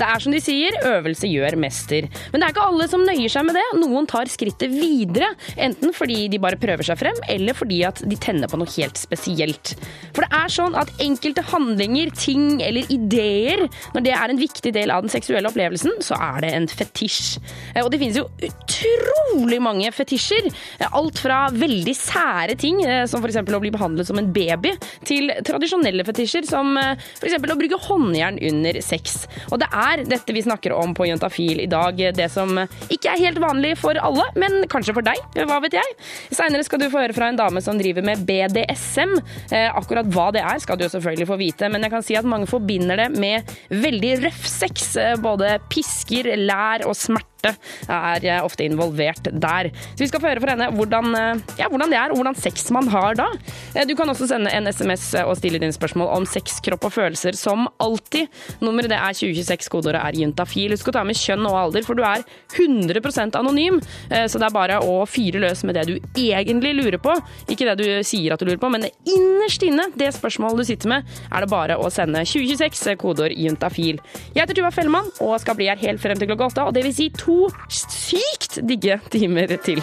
[0.00, 2.08] Det er som de sier, øvelse gjør mester.
[2.32, 3.62] Men det er ikke alle som nøyer seg med det.
[3.78, 5.30] Noen tar skrittet videre.
[5.54, 8.98] Enten fordi de bare prøver seg frem, eller fordi at de tenner på noe helt
[8.98, 9.76] spesielt.
[10.18, 14.74] For det er sånn at enkelte handlinger, ting eller ideer, når det er en viktig
[14.74, 17.38] del av den seksuelle opplevelsen, så er det en fetisj.
[17.76, 20.07] Eh, Og det finnes jo utrolig mange fetisjer.
[20.12, 23.36] Eh, Alt fra veldig sære ting, eh, som f.eks.
[23.42, 24.72] å bli behandlet som en baby,
[25.04, 27.36] til tradisjonelle fetisjer, som f.eks.
[27.38, 29.26] å bruke håndjern under sex.
[29.52, 32.54] Og det er dette vi snakker om på Juntafil i dag, eh, det som
[32.88, 35.96] ikke er helt vanlig for alle, men kanskje for deg, hva vet jeg.
[36.34, 39.16] Seinere skal du få høre fra en dame som driver med BDSM.
[39.52, 42.16] Eh, Akkurat hva det er, skal du jo selvfølgelig få vite, men jeg kan si
[42.18, 44.96] at mange forbinder det med veldig røff sex.
[44.96, 47.56] eh, Både pisker, lær og smerte smerte
[47.88, 49.70] er eh, ofte involvert der.
[49.94, 52.36] Så vi skal få høre fra henne hvordan, eh, ja, hvordan det er, og hvordan
[52.38, 53.28] sex man har da.
[53.74, 56.92] Eh, Du kan også sende en SMS og stille dine spørsmål om sex, kropp og
[56.92, 58.28] følelser som alltid.
[58.60, 60.72] Nummeret det er 2026, kodeordet er juntafil.
[60.74, 62.24] Husk å ta med kjønn og alder, for du er
[62.54, 63.80] 100% anonym.
[64.08, 67.14] Så det er bare å fyre løs med det du egentlig lurer på.
[67.48, 70.68] Ikke det du sier at du lurer på, men det innerst inne, det spørsmålet du
[70.68, 74.00] sitter med, er det bare å sende 2026, kodeord juntafil.
[74.34, 76.84] Jeg heter Tuva Fellmann og skal bli her helt frem til klokka åtte, og det
[76.86, 77.27] vil si to
[77.68, 79.80] sykt digge timer til.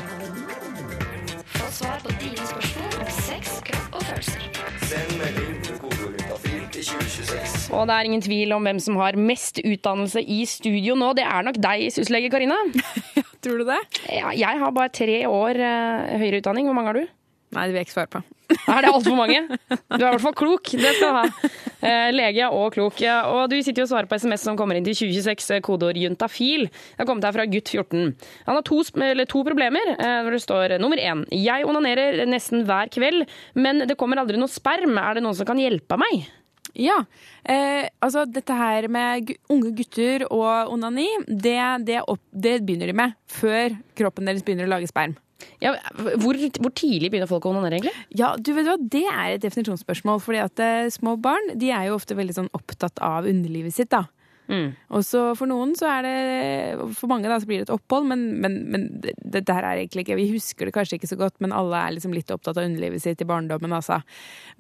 [1.56, 4.48] Få svar på dine spørsmål om sex, kropp og følelser.
[4.90, 6.26] Send melding til kodeordet
[6.74, 7.76] til 2026.
[7.76, 11.12] Og det er ingen tvil om hvem som har mest utdannelse i studio nå.
[11.18, 12.58] Det er nok deg, syslege Karina.
[13.46, 13.82] Tror du det?
[14.10, 16.70] Ja, jeg har bare tre år uh, høyere utdanning.
[16.70, 17.06] Hvor mange har du?
[17.56, 18.26] Nei, det vil jeg ikke svare på.
[18.56, 19.46] Er det altfor mange?
[19.70, 20.74] Du er i hvert fall klok.
[20.74, 21.65] Det skal du ha.
[21.82, 23.02] Eh, lege og klok.
[23.32, 26.00] Og du sitter jo og svarer på SMS som kommer inn til 2026, eh, kodeord
[26.00, 26.68] juntafil.
[26.70, 28.16] Det har kommet her fra gutt 14.
[28.48, 29.96] Han har to, to problemer.
[29.96, 31.26] Når Hvor det står nummer én.
[31.32, 34.98] Jeg onanerer nesten hver kveld, men det kommer aldri noe sperm.
[34.98, 36.26] Er det noen som kan hjelpe meg?
[36.76, 37.00] Ja.
[37.44, 42.98] Eh, altså, dette her med unge gutter og onani, det, det, opp, det begynner de
[42.98, 45.16] med før kroppen deres begynner å lage sperm.
[45.64, 45.74] Ja,
[46.22, 47.94] hvor, hvor tidlig begynner folk å onanere, egentlig?
[48.16, 50.22] Ja, du vet hva, Det er et definisjonsspørsmål.
[50.24, 53.92] fordi at eh, små barn de er jo ofte veldig sånn opptatt av underlivet sitt.
[53.92, 54.06] da.
[54.94, 58.06] Og så For noen så er det For mange da så blir det et opphold,
[58.12, 61.38] men, men, men dette her er egentlig ikke Vi husker det kanskje ikke så godt,
[61.44, 63.74] men alle er liksom litt opptatt av underlivet sitt i barndommen.
[63.74, 64.02] altså.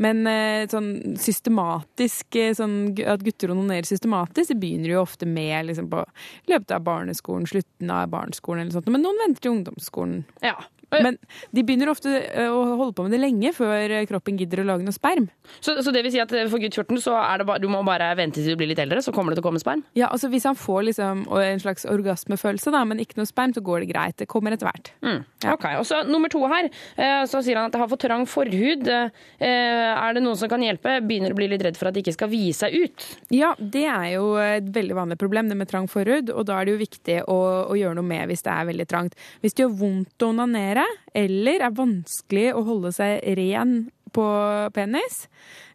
[0.02, 5.70] Men eh, sånn systematisk eh, sånn At gutter onanerer systematisk, det begynner jo ofte med
[5.70, 6.04] liksom på
[6.52, 8.90] løpet av barneskolen, slutten av barneskolen eller sånt.
[8.92, 10.24] Men noen venter til ungdomsskolen.
[10.46, 10.58] Ja.
[10.92, 11.18] Men
[11.56, 14.68] de begynner ofte eh, å holde på med det lenge før eh, kroppen gidder å
[14.70, 15.28] lage noe sperm.
[15.60, 17.82] Så, så det vil si at for gutt 14 så er det bare, du må
[17.88, 19.84] bare vente til du blir litt eldre, så kommer det til å komme sperm?
[19.98, 23.64] Ja, altså Hvis han får liksom en slags orgasmefølelse, da, men ikke noe sperm, så
[23.66, 24.18] går det greit.
[24.22, 24.92] Det kommer etter hvert.
[25.06, 25.22] Mm.
[25.56, 26.68] Ok, og så Nummer to her,
[27.02, 28.88] eh, så sier han at jeg har for trang forhud.
[28.90, 31.00] Eh, Er det noen som kan hjelpe?
[31.06, 33.06] Begynner å bli litt redd for at det ikke skal vise seg ut.
[33.34, 36.30] Ja, det er jo et veldig vanlig problem, det med trang forhud.
[36.36, 37.38] Og da er det jo viktig å,
[37.72, 39.16] å gjøre noe med hvis det er veldig trangt.
[39.44, 40.75] Hvis det gjør vondt å onanere,
[41.16, 43.78] eller er vanskelig å holde seg ren
[44.16, 44.26] på
[44.72, 45.26] penis,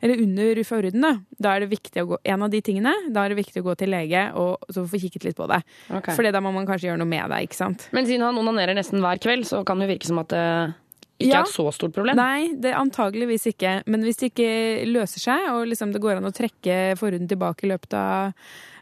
[0.00, 3.24] eller under forhuden, da, da er det viktig å gå en av de tingene, da
[3.26, 5.58] er det viktig å gå til lege og så få kikket litt på det.
[5.90, 6.16] Okay.
[6.16, 7.88] For da må man kanskje gjøre noe med det, ikke sant.
[7.92, 10.46] Men siden han onanerer nesten hver kveld, så kan det virke som at det
[11.20, 11.42] ikke Ja.
[11.42, 12.16] er et så stort problem.
[12.16, 13.82] Nei, det antageligvis ikke.
[13.92, 17.66] Men hvis det ikke løser seg, og liksom det går an å trekke forhuden tilbake
[17.66, 18.32] i løpet av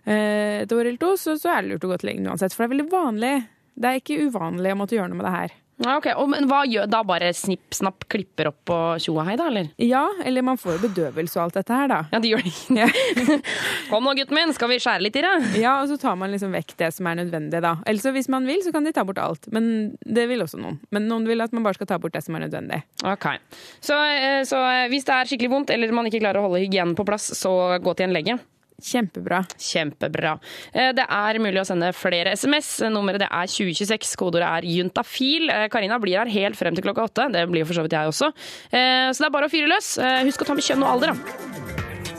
[0.07, 2.55] eh, et år eller to, så, så er det lurt å gå til legen uansett.
[2.55, 3.33] For det er veldig vanlig.
[3.75, 5.57] Det er ikke uvanlig å måtte gjøre noe med det her.
[5.85, 6.09] Ja, ok.
[6.19, 7.03] Og, men hva gjør da?
[7.07, 9.69] Bare snipp, snapp, klipper opp og tjo og hei, da, eller?
[9.83, 12.01] Ja, eller man får jo bedøvelse og alt dette her, da.
[12.13, 12.89] Ja, de gjør det.
[13.91, 15.35] Kom nå, gutten min, skal vi skjære litt i det?
[15.63, 17.77] Ja, og så tar man liksom vekk det som er nødvendig, da.
[17.87, 19.49] Eller så hvis man vil, så kan de ta bort alt.
[19.55, 20.81] Men det vil også noen.
[20.95, 22.83] Men noen vil at man bare skal ta bort det som er nødvendig.
[23.07, 23.31] Ok.
[23.79, 26.65] Så, eh, så eh, hvis det er skikkelig vondt, eller man ikke klarer å holde
[26.65, 28.41] hygienen på plass, så gå til en lege.
[28.83, 29.41] Kjempebra.
[29.59, 30.39] Kjempebra.
[30.73, 32.79] Eh, Det er mulig å sende flere SMS.
[32.91, 34.15] Nummeret det er 2026.
[34.17, 35.51] Kodeordet er juntafil.
[35.51, 37.33] Eh, Karina blir her helt frem til klokka åtte.
[37.33, 38.31] Det blir for så vidt jeg også.
[38.73, 39.99] Eh, Så det er bare å fyre løs.
[39.99, 41.15] Eh, Husk å ta med kjønn og alder, da.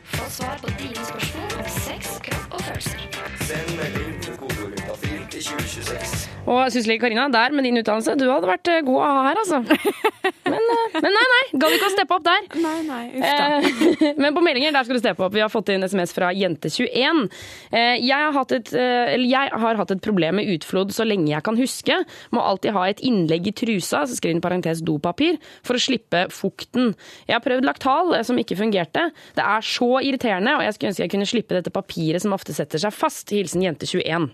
[0.09, 2.99] Få svar på dine spørsmål om sex, kropp og følelser.
[3.47, 6.18] Send melding til kodeordet juntafil til 2026.
[6.49, 9.41] Og syslege Karina, der med din utdannelse, du hadde vært eh, god å ha her,
[9.43, 9.59] altså.
[10.49, 11.41] Men, eh, men nei, nei.
[11.61, 12.45] Gadd ikke å steppe opp der.
[12.57, 13.59] Nei, nei, uff da.
[13.59, 15.35] Eh, Men på meldinger der skal du steppe opp.
[15.35, 17.21] Vi har fått inn SMS fra Jente21.
[17.69, 21.29] Eh, Jeg har, hatt et, eller jeg har hatt et problem med utflod så lenge
[21.29, 21.99] jeg kan huske.
[22.33, 26.25] Må alltid ha et innlegg i trusa, så skriver en parentes dopapir, for å slippe
[26.33, 26.95] fukten.
[27.29, 29.11] Jeg har prøvd laktal, som ikke fungerte.
[29.37, 32.57] Det er så irriterende, og jeg skulle ønske jeg kunne slippe dette papiret som ofte
[32.57, 33.29] setter seg fast.
[33.29, 34.31] Hilsen Jente21.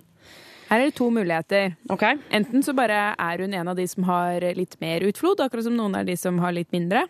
[0.69, 1.75] Her er det to muligheter.
[2.34, 5.75] Enten så bare er hun en av de som har litt mer utflod, akkurat som
[5.78, 7.06] noen er de som har litt mindre.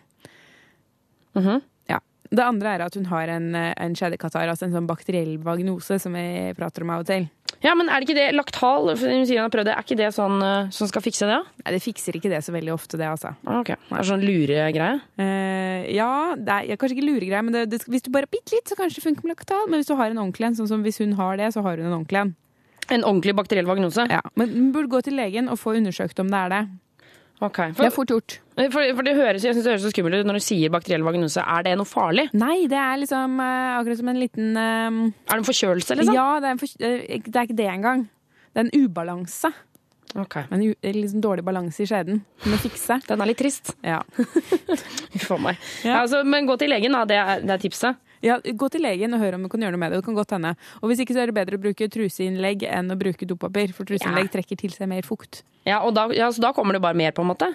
[1.88, 2.00] ja.
[2.30, 6.16] Det andre er at hun har en, en skjedekatarr, altså en sånn bakteriell vagnose, som
[6.16, 7.28] vi prater om av og til.
[7.62, 9.98] Ja, men er det ikke det laktal, hun sier hun har prøvd det, er ikke
[9.98, 11.38] det sånn eh, som skal fikse det?
[11.62, 13.32] Nei, det fikser ikke det så veldig ofte, det, altså.
[13.46, 14.98] Ah, Ok, Det er sånn luregreie?
[15.16, 18.52] Uh, ja, det er ja, kanskje ikke luregreie, men det, det, hvis du bare bitte
[18.56, 19.64] litt, så kanskje det funker med laktal.
[19.70, 21.78] Men hvis du har en ordentlig en, sånn som hvis hun har det, så har
[21.78, 22.34] hun en ordentlig en.
[22.92, 24.06] En ordentlig bakteriell vagnose?
[24.10, 26.64] Ja, men du burde gå til legen og få undersøkt om det er det.
[27.44, 27.58] Ok.
[27.76, 28.38] Det er fort gjort.
[28.56, 31.04] For, for det høres, jeg synes det høres så skummelt ut når du sier bakteriell
[31.04, 31.42] vagnose.
[31.42, 32.30] Er det noe farlig?
[32.38, 36.16] Nei, det er liksom uh, akkurat som en liten eh, Er det en forkjølelse, liksom?
[36.16, 38.06] Ja, det er, for, eh, det er ikke det engang.
[38.54, 39.52] Det er en ubalanse.
[40.16, 42.22] En u, liksom dårlig balanse i skjeden.
[42.48, 42.96] Må fikse.
[43.04, 43.74] Den er litt trist.
[43.84, 43.98] Ja.
[45.16, 45.60] Uff a meg.
[45.84, 47.04] Ja, altså, men gå til legen, da.
[47.04, 48.00] Det er, det er tipset.
[48.26, 50.00] Ja, Gå til legen og hør om du kan gjøre noe med det.
[50.00, 50.54] Det kan godt hende.
[50.80, 53.88] Og hvis ikke så er det bedre å bruke truseinnlegg enn å bruke dopapir, for
[53.88, 55.44] truseinnlegg trekker til seg mer fukt.
[55.68, 57.52] Ja, og da, ja, Så da kommer det bare mer, på en måte?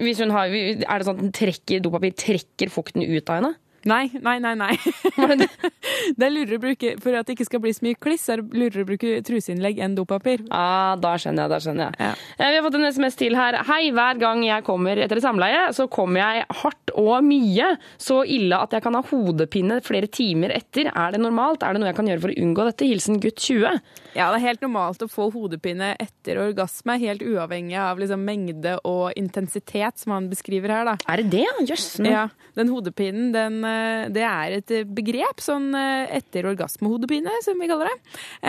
[0.00, 3.52] Hvis hun har, er det sånn at trekker, dopapir trekker fukten ut av henne?
[3.88, 4.54] Nei, nei, nei.
[4.58, 4.76] nei.
[6.18, 8.42] det er lurere å bruke, For at det ikke skal bli så mye kliss, er
[8.42, 10.44] det lurere å bruke truseinnlegg enn dopapir.
[10.54, 11.52] Ah, da skjønner jeg.
[11.52, 12.08] da skjønner jeg.
[12.08, 12.12] Ja.
[12.42, 13.58] Vi har fått en SMS til her.
[13.68, 17.72] Hei, hver gang jeg kommer etter et samleie, så kommer jeg hardt og mye.
[18.00, 20.90] Så ille at jeg kan ha hodepine flere timer etter.
[20.92, 21.64] Er det normalt?
[21.64, 22.88] Er det noe jeg kan gjøre for å unngå dette?
[22.88, 23.80] Hilsen gutt 20.
[24.12, 28.76] Ja, det er helt normalt å få hodepine etter orgasme, helt uavhengig av liksom mengde
[28.88, 30.88] og intensitet, som han beskriver her.
[30.92, 30.96] da.
[31.08, 31.48] Er det det?
[31.68, 31.98] Jøss.
[32.02, 32.12] nå.
[32.12, 32.26] Ja,
[32.58, 33.71] den hodepinen, den, eh,
[34.12, 37.96] det er et eh, begrep, sånn eh, etter orgasmehodepine, som vi kaller det.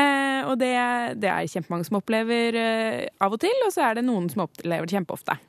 [0.03, 0.73] Eh, og det,
[1.21, 4.45] det er kjempemange som opplever eh, av og til, og så er det noen som
[4.47, 5.39] opplever det kjempeofte.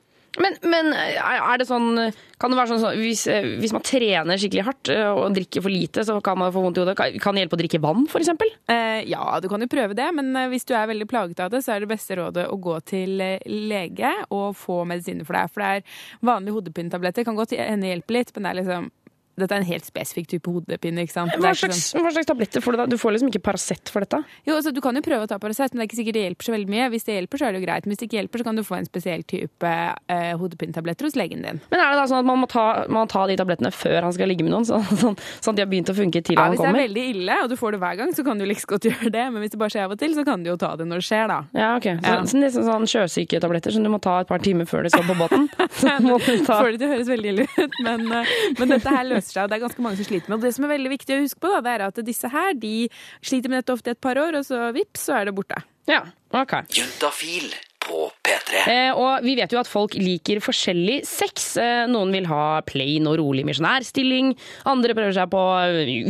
[0.41, 1.95] Men, men er det sånn
[2.41, 3.23] Kan det være sånn sånn hvis,
[3.61, 6.79] hvis man trener skikkelig hardt eh, og drikker for lite, så kan man få vondt
[6.79, 6.97] i hodet?
[7.23, 8.33] Kan det hjelpe å drikke vann, f.eks.?
[8.71, 11.53] Eh, ja, du kan jo prøve det, men eh, hvis du er veldig plaget av
[11.53, 15.39] det, så er det beste rådet å gå til eh, lege og få medisiner for
[15.39, 15.55] deg.
[15.55, 18.91] For det er vanlige hodepinetabletter kan godt hende hjelpe litt, men det er liksom
[19.37, 21.03] dette er en helt spesifikk type hodepine.
[21.03, 21.31] ikke sant?
[21.35, 22.85] Hva er slags, sånn- hva slags tabletter får du da?
[22.87, 24.21] Du får liksom ikke Paracet for dette?
[24.47, 26.23] Jo, altså Du kan jo prøve å ta Paracet, men det er ikke sikkert det
[26.25, 26.89] hjelper så veldig mye.
[26.93, 27.85] Hvis det hjelper, så er det jo greit.
[27.85, 29.71] Men hvis det ikke hjelper, så kan du få en spesiell type
[30.09, 31.59] eh, hodepinetabletter hos legen din.
[31.71, 34.13] Men er det da sånn at man må ta, man ta de tablettene før han
[34.15, 36.47] skal ligge med noen, sånn, sånn, sånn at de har begynt å funke til Ja,
[36.47, 36.71] han kommer?
[36.79, 38.61] Hvis det er veldig ille, og du får det hver gang, så kan du like
[38.63, 39.25] så godt gjøre det.
[39.35, 41.03] Men hvis det bare skjer av og til, så kan du jo ta det når
[41.03, 41.39] det skjer, da.
[41.53, 41.89] Ja, ok.
[41.99, 42.21] Så, Ja.
[42.23, 45.17] så nesten sånn sjøsyketabletter som du må ta et par timer før du skal på
[45.19, 45.49] båten?
[46.45, 48.25] Får det høres veldig ille ut, men, eh,
[48.59, 49.43] men dette her løser seg.
[49.45, 50.37] og Det er ganske mange som sliter med.
[50.37, 52.53] Og det som er veldig viktig å huske på, da, det er at disse her
[52.59, 52.75] de
[53.21, 55.61] sliter med dette ofte i et par år, og så vips, så er det borte.
[55.89, 56.01] Ja,
[56.33, 56.59] ok.
[56.75, 57.74] Juntafil på P3.
[58.63, 61.55] Eh, og vi vet jo at folk liker forskjellig sex.
[61.61, 64.33] Eh, noen vil ha plain og rolig misjonærstilling.
[64.69, 65.43] Andre prøver seg på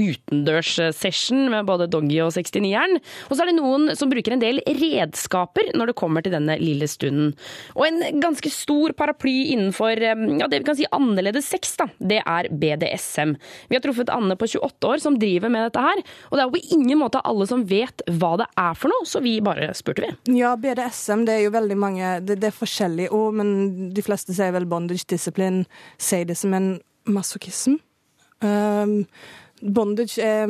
[0.05, 2.99] utendørs-session med både doggy og 69-eren.
[3.29, 6.57] Og så er det noen som bruker en del redskaper når det kommer til denne
[6.61, 7.33] lille stunden.
[7.75, 11.89] Og en ganske stor paraply innenfor eh, ja, det vi kan si annerledes sex, da,
[11.99, 13.35] det er BDSM.
[13.69, 16.03] Vi har truffet Anne på 28 år som driver med dette her.
[16.29, 19.07] Og det er jo på ingen måte alle som vet hva det er for noe,
[19.07, 20.39] så vi bare spurte, vi.
[20.39, 24.35] Ja, BDSM det er jo veldig mange Det, det er forskjellige ord, men de fleste
[24.35, 25.63] sier vel bondage disiplin,
[25.97, 27.79] sier det som en masochisme.
[28.43, 29.05] Um,
[29.61, 30.49] bondage er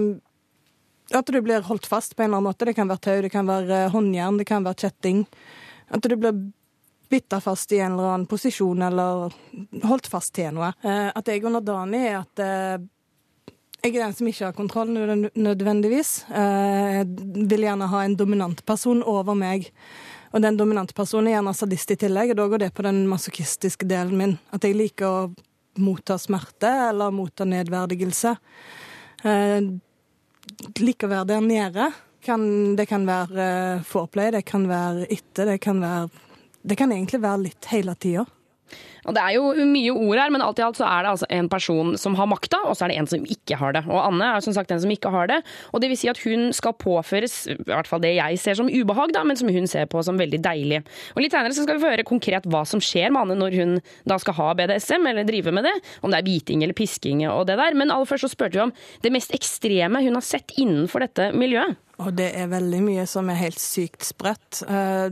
[1.14, 2.66] at du blir holdt fast på en eller annen måte.
[2.66, 5.26] Det kan være tau, det kan være eh, håndjern, det kan være kjetting.
[5.94, 6.34] At du blir
[7.14, 9.36] bitta fast i en eller annen posisjon eller
[9.86, 10.72] holdt fast til noe.
[10.82, 12.90] Eh, At jeg er underdanig, er at eh,
[13.86, 14.90] jeg er den som ikke har kontroll
[15.38, 16.24] nødvendigvis.
[16.26, 17.06] Jeg
[17.52, 19.68] vil gjerne ha en dominant person over meg.
[20.36, 23.06] Og den dominante personen er gjerne sadist i tillegg, og da går det på den
[23.08, 24.34] masochistiske delen min.
[24.52, 25.20] At jeg liker å
[25.80, 28.34] motta smerte eller motta nedverdigelse.
[29.24, 29.70] Eh,
[31.08, 31.88] være der nede.
[32.26, 36.24] Kan, det kan være eh, foreplay, det kan være etter, det kan være
[36.66, 38.24] Det kan egentlig være litt hele tida.
[39.06, 41.30] Og Det er jo mye ord her, men alt i alt så er det altså
[41.34, 43.84] en person som har makta, og så er det en som ikke har det.
[43.86, 45.40] Og Anne er som sagt den som ikke har det.
[45.74, 48.72] Og det vil si at hun skal påføres i hvert fall det jeg ser som
[48.72, 50.82] ubehag, da, men som hun ser på som veldig deilig.
[51.14, 53.60] Og Litt senere så skal vi få høre konkret hva som skjer med Anne når
[53.60, 53.78] hun
[54.10, 55.76] da skal ha BDSM, eller drive med det.
[56.02, 57.78] Om det er biting eller pisking og det der.
[57.78, 61.32] Men aller først så spurte vi om det mest ekstreme hun har sett innenfor dette
[61.38, 61.78] miljøet.
[62.04, 64.66] Og det er veldig mye som er helt sykt spredt.
[64.68, 65.08] Uh,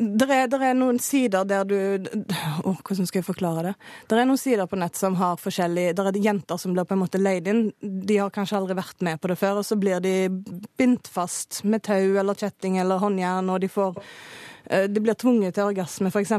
[0.00, 3.72] det er, er noen sider der du Åh, Hvordan skal jeg forklare det?
[4.08, 6.88] Det er noen sider på nett som har forskjellig Der er det jenter som blir
[6.88, 7.66] på en måte leid inn.
[7.80, 10.14] De har kanskje aldri vært med på det før, og så blir de
[10.80, 14.00] bindt fast med tau eller kjetting eller håndjern, og de får
[14.70, 16.30] De blir tvunget til orgasme, f.eks.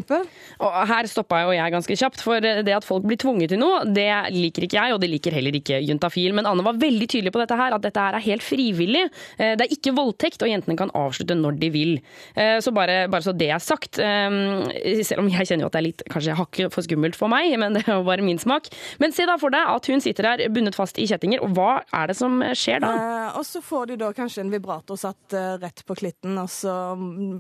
[0.92, 4.08] Her stoppa jo jeg ganske kjapt, for det at folk blir tvunget til noe, det
[4.32, 6.32] liker ikke jeg, og det liker heller ikke Juntafil.
[6.38, 9.04] Men Anne var veldig tydelig på dette her, at dette her er helt frivillig.
[9.38, 11.94] Eh, Det er ikke voldtekt, og jentene kan avslutte når de vil.
[12.36, 14.00] Eh, Så bare, bare så det er sagt.
[14.00, 17.28] eh, Selv om jeg kjenner jo at det er litt kanskje hakket for skummelt for
[17.28, 18.70] meg, men det er jo bare min smak.
[19.00, 21.82] Men se da for deg at hun sitter der bundet fast i kjettinger, og hva
[21.92, 22.94] er det som skjer da?
[22.96, 26.48] Eh, og så får de da kanskje en vibrator satt eh, rett på klitten, og
[26.50, 26.96] så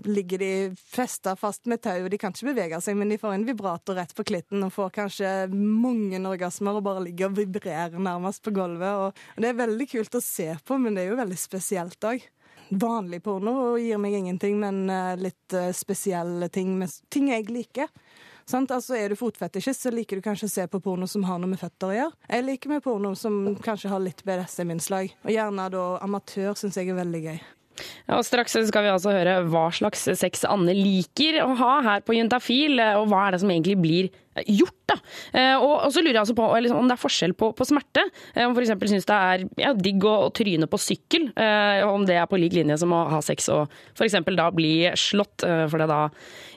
[0.05, 2.07] ligger de festa fast med tau.
[2.09, 4.91] De kan ikke bevege seg, men de får en vibrator rett på klitten og får
[4.97, 9.07] kanskje mange orgasmer og bare ligger og vibrerer nærmest på gulvet.
[9.07, 12.27] Og, det er veldig kult å se på, men det er jo veldig spesielt òg.
[12.71, 16.77] Vanlig porno gir meg ingenting, men eh, litt eh, spesielle ting,
[17.11, 17.91] ting jeg liker.
[18.51, 21.51] Altså, Er du fotfetisjist, så liker du kanskje å se på porno som har noe
[21.51, 22.17] med føtter å gjøre.
[22.27, 25.15] Jeg liker med porno som kanskje har litt BDSM-innslag.
[25.23, 27.41] Og gjerne da amatør syns jeg er veldig gøy.
[28.07, 32.03] Ja, og Straks skal vi altså høre hva slags sex Anne liker å ha her
[32.05, 34.09] på Juntafil, og hva er det som egentlig blir
[34.47, 34.75] gjort.
[34.87, 34.95] da.
[35.35, 36.45] Eh, Og, så lurer jeg altså på
[36.77, 38.03] om det er forskjell på, på smerte.
[38.35, 38.71] Eh, Om f.eks.
[38.91, 42.39] syns det er ja, digg å, å tryne på sykkel, og om det er på
[42.39, 44.15] lik linje som å ha sex og f.eks.
[44.37, 45.43] da bli slått.
[45.47, 46.01] eh, For det da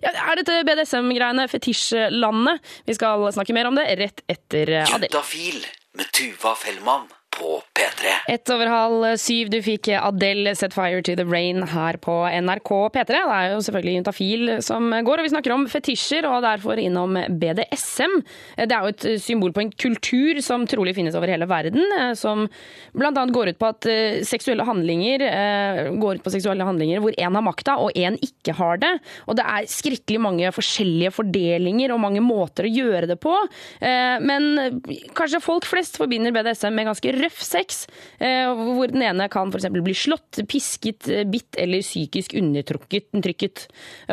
[0.04, 2.62] ja, er dette BDSM-greiene fetisjlandet.
[2.86, 5.10] Vi skal snakke mer om det rett etter eh, Adele.
[5.10, 5.64] Juntafil
[5.98, 7.06] med Tuva Fellmann
[7.38, 8.12] på P3.
[8.34, 12.70] Ett over halv syv, du fikk Adele Set Fire to the Rain her på NRK
[12.94, 13.08] P3.
[13.10, 17.18] Det er jo selvfølgelig Juntafil som går, og vi snakker om fetisjer og derfor innom
[17.40, 18.16] BDSM.
[18.60, 22.12] Det er jo et symbol på en kultur som trolig finnes over hele verden, eh,
[22.18, 22.46] som
[22.94, 27.16] annet går ut på at eh, seksuelle handlinger eh, går ut på seksuelle handlinger hvor
[27.18, 28.92] én har makta og én ikke har det.
[29.28, 33.32] Og det er skrekkelig mange forskjellige fordelinger og mange måter å gjøre det på.
[33.80, 34.80] Men
[35.16, 37.84] kanskje folk flest forbinder BDSM med ganske røff sex,
[38.18, 39.68] eh, hvor den ene kan f.eks.
[39.74, 43.66] bli slått, pisket, eh, bitt eller psykisk undertrykket.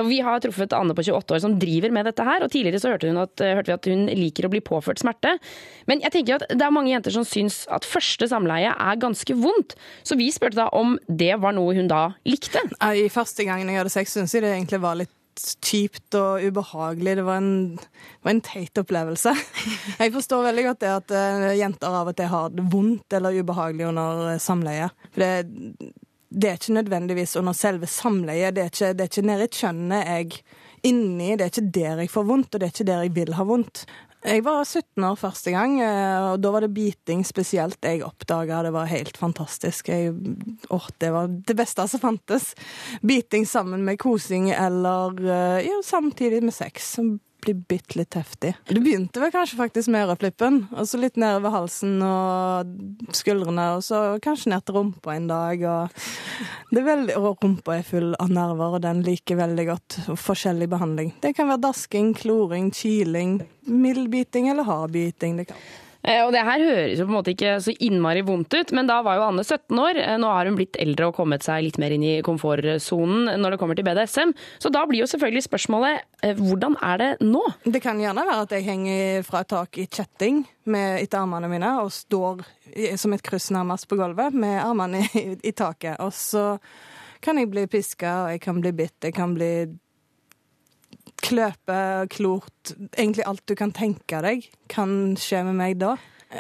[0.07, 2.93] Vi har truffet Anne på 28 år som driver med dette her, og tidligere så
[2.93, 5.38] hørte, at, eh, hørte vi at hun liker å bli påført smerte.
[5.88, 9.36] Men jeg tenker at det er mange jenter som syns at første samleie er ganske
[9.38, 12.62] vondt, så vi spurte da om det var noe hun da likte.
[12.82, 17.16] I første gangen jeg hadde sex, syns jeg det egentlig var litt kjipt og ubehagelig.
[17.20, 19.34] Det var en, det var en teit opplevelse.
[20.02, 23.40] Jeg forstår veldig godt det at eh, jenter av og til har det vondt eller
[23.42, 24.90] ubehagelig under eh, samleie.
[25.12, 25.92] For det,
[26.32, 28.56] det er ikke nødvendigvis under selve samleiet.
[28.56, 30.42] Det er ikke, det er ikke nede i kjønnet jeg
[30.88, 31.34] inni.
[31.36, 33.48] Det er ikke der jeg får vondt, og det er ikke der jeg vil ha
[33.48, 33.86] vondt.
[34.22, 38.59] Jeg var 17 år første gang, eh, og da var det biting spesielt jeg oppdaga.
[38.67, 39.89] Det var helt fantastisk.
[39.89, 40.13] Jeg,
[40.69, 42.51] åh, det var det beste som fantes.
[43.01, 46.93] Biting sammen med kosing eller eh, ja, samtidig med sex.
[47.42, 48.54] Blir bitte litt heftig.
[48.70, 53.86] Det begynte vel kanskje faktisk med øreflippen, og så litt nedover halsen og skuldrene, og
[53.86, 55.64] så kanskje ned til rumpa en dag.
[55.72, 56.02] Og,
[56.78, 61.16] veldig, og rumpa er full av nerver, og den liker veldig godt forskjellig behandling.
[61.24, 65.42] Det kan være dasking, kloring, kiling, mild biting eller hard biting.
[65.42, 65.66] Det kan.
[66.04, 68.88] Eh, Og det her høres jo på en måte ikke så innmari vondt ut, men
[68.89, 69.99] da var jo Anne 17 år.
[70.02, 73.54] Eh, Nå har hun blitt eldre og kommet seg litt mer inn i komfortsonen når
[73.56, 74.34] det kommer til BDSM.
[74.62, 77.43] Så da blir jo selvfølgelig spørsmålet eh, hvordan er det nå?
[77.66, 81.49] Det kan gjerne være at jeg henger fra et tak i kjetting med etter armene
[81.52, 82.41] mine og står
[82.97, 85.99] som et kryss nærmest på gulvet med armene i, i taket.
[86.02, 86.56] Og så
[87.22, 89.52] kan jeg bli piska, og jeg kan bli bitt, jeg kan bli
[91.22, 95.95] kløpe, klort Egentlig alt du kan tenke deg, kan skje med meg da.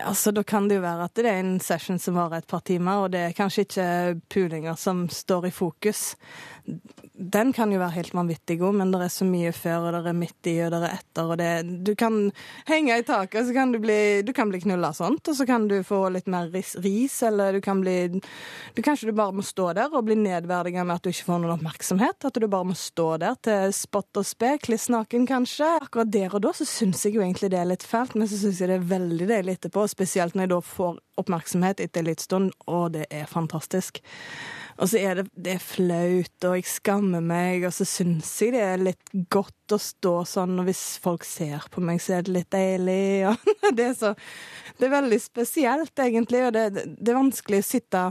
[0.05, 2.63] Altså, Da kan det jo være at det er en session som varer et par
[2.63, 3.87] timer, og det er kanskje ikke
[4.31, 6.15] pulinger som står i fokus.
[7.21, 10.09] Den kan jo være helt vanvittig god, men det er så mye før, og det
[10.09, 11.49] er midt i, og det er etter, og det
[11.85, 12.15] Du kan
[12.65, 15.67] henge i taket, så kan du bli, du kan bli knulla sånt, og så kan
[15.69, 19.45] du få litt mer ris, ris eller du kan bli du, Kanskje du bare må
[19.45, 22.25] stå der og bli nedverdiga med at du ikke får noen oppmerksomhet.
[22.25, 25.67] At du bare må stå der til spott og spe, kliss naken kanskje.
[25.85, 28.39] Akkurat der og da så syns jeg jo egentlig det er litt fælt, men så
[28.41, 32.09] syns jeg det er veldig deilig etterpå, spesielt når jeg da får oppmerksomhet etter en
[32.09, 34.01] litt stund, og det er fantastisk.
[34.81, 38.53] Og så er det, det er flaut, og jeg skammer meg, og så syns jeg
[38.55, 42.27] det er litt godt å stå sånn, og hvis folk ser på meg, så er
[42.27, 44.13] det litt deilig, og det er så
[44.79, 48.05] Det er veldig spesielt, egentlig, og det, det er vanskelig å sitte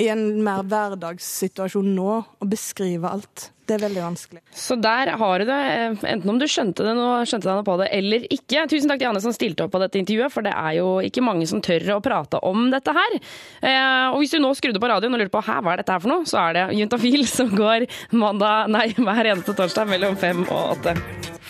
[0.00, 3.50] i en mer hverdagssituasjon nå å beskrive alt.
[3.64, 4.40] Det er veldig vanskelig.
[4.52, 7.64] Så der har du det, eh, enten om du skjønte det nå, skjønte deg noe
[7.64, 8.66] på det eller ikke.
[8.68, 11.24] Tusen takk til Anne som stilte opp på dette intervjuet, for det er jo ikke
[11.24, 13.16] mange som tør å prate om dette her.
[13.62, 15.92] Eh, Og hvis du nå skrudde på radioen og lurte på hæ, hva er dette
[15.96, 20.16] her for noe, så er det Juntafil som går mandag, nei, hver eneste torsdag mellom
[20.20, 20.96] fem og åtte.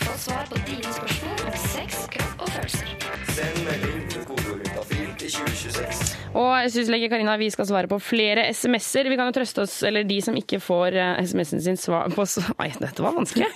[0.05, 2.95] Få svar på dine spørsmål om sex, kropp og følelser.
[3.35, 6.04] Send melding til kodeordet juntafil til 2026.
[6.35, 9.07] Og jeg syslege Karina, vi skal svare på flere SMS-er.
[9.07, 12.27] Vi kan jo trøste oss, eller de som ikke får eh, SMS-en sin svar på
[12.59, 13.47] Nei, dette var vanskelig.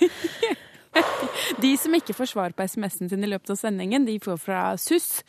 [1.62, 4.62] De som ikke får svar på SMS-en sin i løpet av sendingen, de får fra
[4.80, 5.20] SUS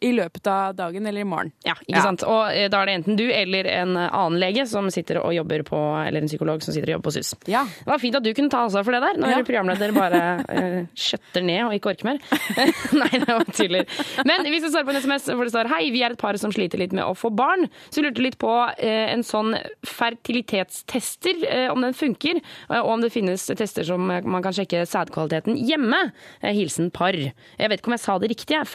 [0.00, 1.50] i løpet av dagen eller i morgen.
[1.66, 2.22] Ja, ikke sant?
[2.24, 5.34] Og eh, da er det enten du eller en eh, annen lege som sitter og
[5.36, 7.34] jobber på, eller en psykolog som sitter og jobber på SUS.
[7.50, 7.66] Ja.
[7.68, 9.40] Det var fint at du kunne ta ansvar for det der, når Ja.
[9.50, 12.20] programleder bare uh, skjøtter ned og ikke orker mer.
[13.00, 13.86] Nei, det var tuller.
[14.28, 16.36] Men hvis du svarer på en SMS hvor det står Hei, vi er et par
[16.40, 17.68] som sliter litt med å få barn.
[17.92, 19.54] Så lurte litt på uh, en sånn
[19.86, 22.40] fertilitetstester, uh, om den funker,
[22.80, 26.00] og om det finnes tester som man kan sjekke sædkvaliteten hjemme.
[26.42, 27.16] Hilsen par.
[27.16, 28.56] Jeg vet ikke om jeg sa det riktig.
[28.56, 28.66] jeg.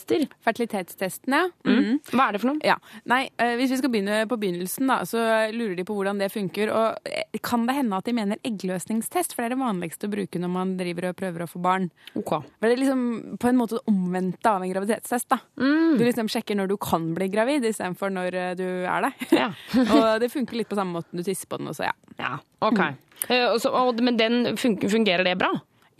[0.00, 0.26] Fertilitetstester.
[0.44, 1.40] Fertilitetstestene.
[1.66, 2.00] Mm.
[2.12, 2.60] Hva er det for noe?
[2.64, 2.76] Ja.
[3.10, 5.20] Nei, eh, hvis vi skal begynne på begynnelsen, da, så
[5.54, 6.72] lurer de på hvordan det funker.
[6.74, 9.34] Og eh, kan det hende at de mener eggløsningstest?
[9.34, 11.90] For det er det vanligste å bruke når man driver og prøver å få barn.
[12.14, 13.04] For det er liksom
[13.40, 15.28] på en måte det omvendte av en graviditetstest.
[15.30, 15.40] da.
[15.56, 19.12] Du liksom sjekker når du kan bli gravid, istedenfor når eh, du er det.
[19.96, 22.36] og det funker litt på samme måte du tisser på den også, ja.
[22.60, 22.78] Ok.
[22.80, 23.58] Mm.
[23.60, 25.50] så- men den fungerer det bra?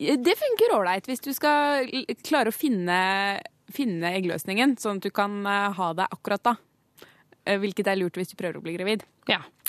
[0.00, 1.84] Det funker ålreit hvis du skal
[2.24, 3.40] klare å finne,
[3.74, 6.56] finne eggløsningen, sånn at du kan eh, ha det akkurat da.
[7.46, 9.06] Eh, Hvilket er lurt hvis du prøver å bli gravid.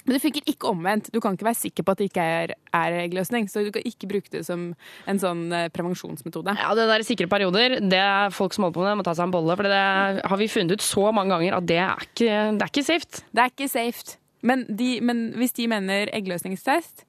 [0.01, 1.11] Men det funker ikke omvendt.
[1.13, 3.45] Du kan ikke være sikker på at det ikke er, er eggløsning.
[3.51, 4.71] Så du kan ikke bruke det som
[5.05, 6.55] en sånn eh, prevensjonsmetode.
[6.57, 9.13] Ja, det der sikre perioder, det er folk som holder på med det, må ta
[9.13, 9.57] seg en bolle.
[9.59, 9.83] For det
[10.25, 13.21] har vi funnet ut så mange ganger at det er ikke, det er ikke safe.
[13.29, 14.17] Det er ikke safe.
[14.41, 17.05] Men, de, men hvis de mener eggløsningstest,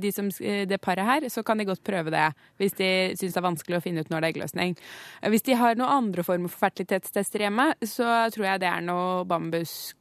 [0.00, 2.26] de som, eh, det paret her, så kan de godt prøve det.
[2.58, 2.88] Hvis de
[3.20, 4.76] syns det er vanskelig å finne ut når det er eggløsning.
[5.22, 8.80] Eh, Hvis de har noen andre former for fertilitetstester hjemme, så tror jeg det er
[8.86, 9.94] noe bambustull.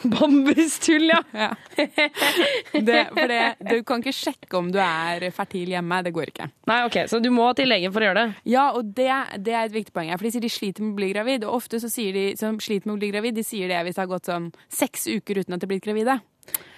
[0.14, 1.22] Bambustull, ja!
[1.76, 5.98] det, for det, du kan ikke sjekke om du er fertil hjemme.
[6.06, 6.46] Det går ikke.
[6.70, 8.36] Nei, ok, Så du må til legen for å gjøre det?
[8.52, 9.08] Ja, og det,
[9.42, 10.10] det er et viktig poeng.
[10.12, 12.24] her, For de sier de sliter med å bli gravid, og ofte så sier de
[12.38, 15.08] som sliter med å bli gravid, de sier det hvis det har gått sånn seks
[15.10, 16.20] uker uten at de er blitt gravide.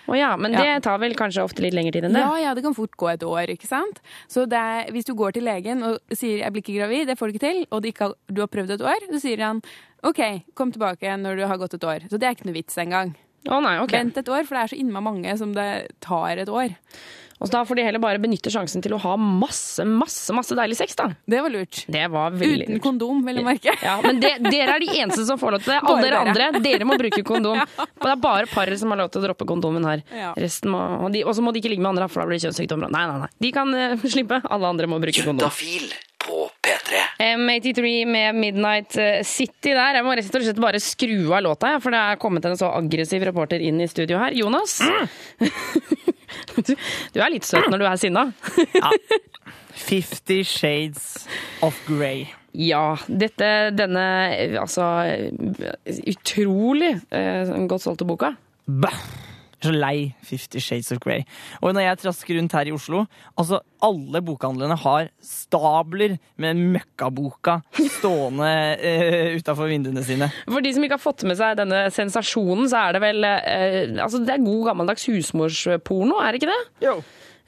[0.09, 0.63] Å ja, men Ja.
[0.65, 2.21] det tar vel kanskje ofte litt lengre tid enn det?
[2.25, 4.01] Ja, ja, det kan fort gå et år, ikke sant?
[4.27, 7.19] Så det er, hvis du går til legen og sier 'jeg blir ikke gravid', det
[7.19, 9.39] får du ikke til, og du, ikke har, du har prøvd et år, så sier
[9.45, 9.63] han
[10.03, 12.09] 'OK, kom tilbake når du har gått et år'.
[12.09, 13.15] Så det er ikke noe vits engang.
[13.47, 14.03] Å nei, okay.
[14.03, 15.69] Vent et år, for det er så innmari mange som det
[16.05, 16.75] tar et år.
[17.39, 20.57] Og så da får de heller bare benytte sjansen til å ha masse, masse masse
[20.59, 21.05] deilig sex, da.
[21.23, 21.85] Det var lurt.
[21.87, 22.83] Det var veldig Uten lurt.
[22.83, 23.75] kondom, vil jeg merke.
[23.79, 25.79] Ja, men det, dere er de eneste som får lov til det.
[25.87, 27.63] Alle dere andre, dere må bruke kondom.
[27.79, 30.03] Og det er bare paret som har lov til å droppe kondomen her.
[30.11, 30.33] Ja.
[30.35, 32.41] Resten må, og de- og så må de ikke ligge med andre, for da blir
[32.41, 32.91] det kjønnssykdommer.
[32.91, 33.31] Nei, nei, nei.
[33.47, 34.43] De kan uh, slippe.
[34.51, 35.47] Alle andre må bruke kondom.
[35.47, 35.95] Kjøttafil
[36.27, 36.48] på P3.
[37.19, 39.99] M83 med Midnight eh, City der.
[39.99, 42.71] Jeg må rett og slett bare skru av låta, for det er kommet en så
[42.79, 44.37] aggressiv reporter inn i studio her.
[44.39, 44.81] Jonas?
[46.59, 46.75] Du,
[47.15, 48.25] du er litt søt når du er sinna.
[49.89, 51.25] Fifty Shades
[51.65, 52.27] of Grey.
[52.53, 54.05] Ja, dette, denne
[54.61, 54.91] altså
[55.87, 58.35] utrolig eh, godt solgte boka.
[58.67, 58.99] Bah!
[59.59, 61.25] Jeg er så lei Fifty Shades of Grey.
[61.59, 63.01] Og når jeg trasker rundt her i Oslo,
[63.35, 67.57] altså alle bokhandlene har stabler med møkkaboka
[67.99, 70.31] stående uh, utafor vinduene sine.
[70.47, 74.05] For de som ikke har fått med seg denne sensasjonen, så er det vel uh,
[74.07, 76.63] Altså, det er god gammeldags husmorsporno, er det ikke det?
[76.87, 76.99] Jo.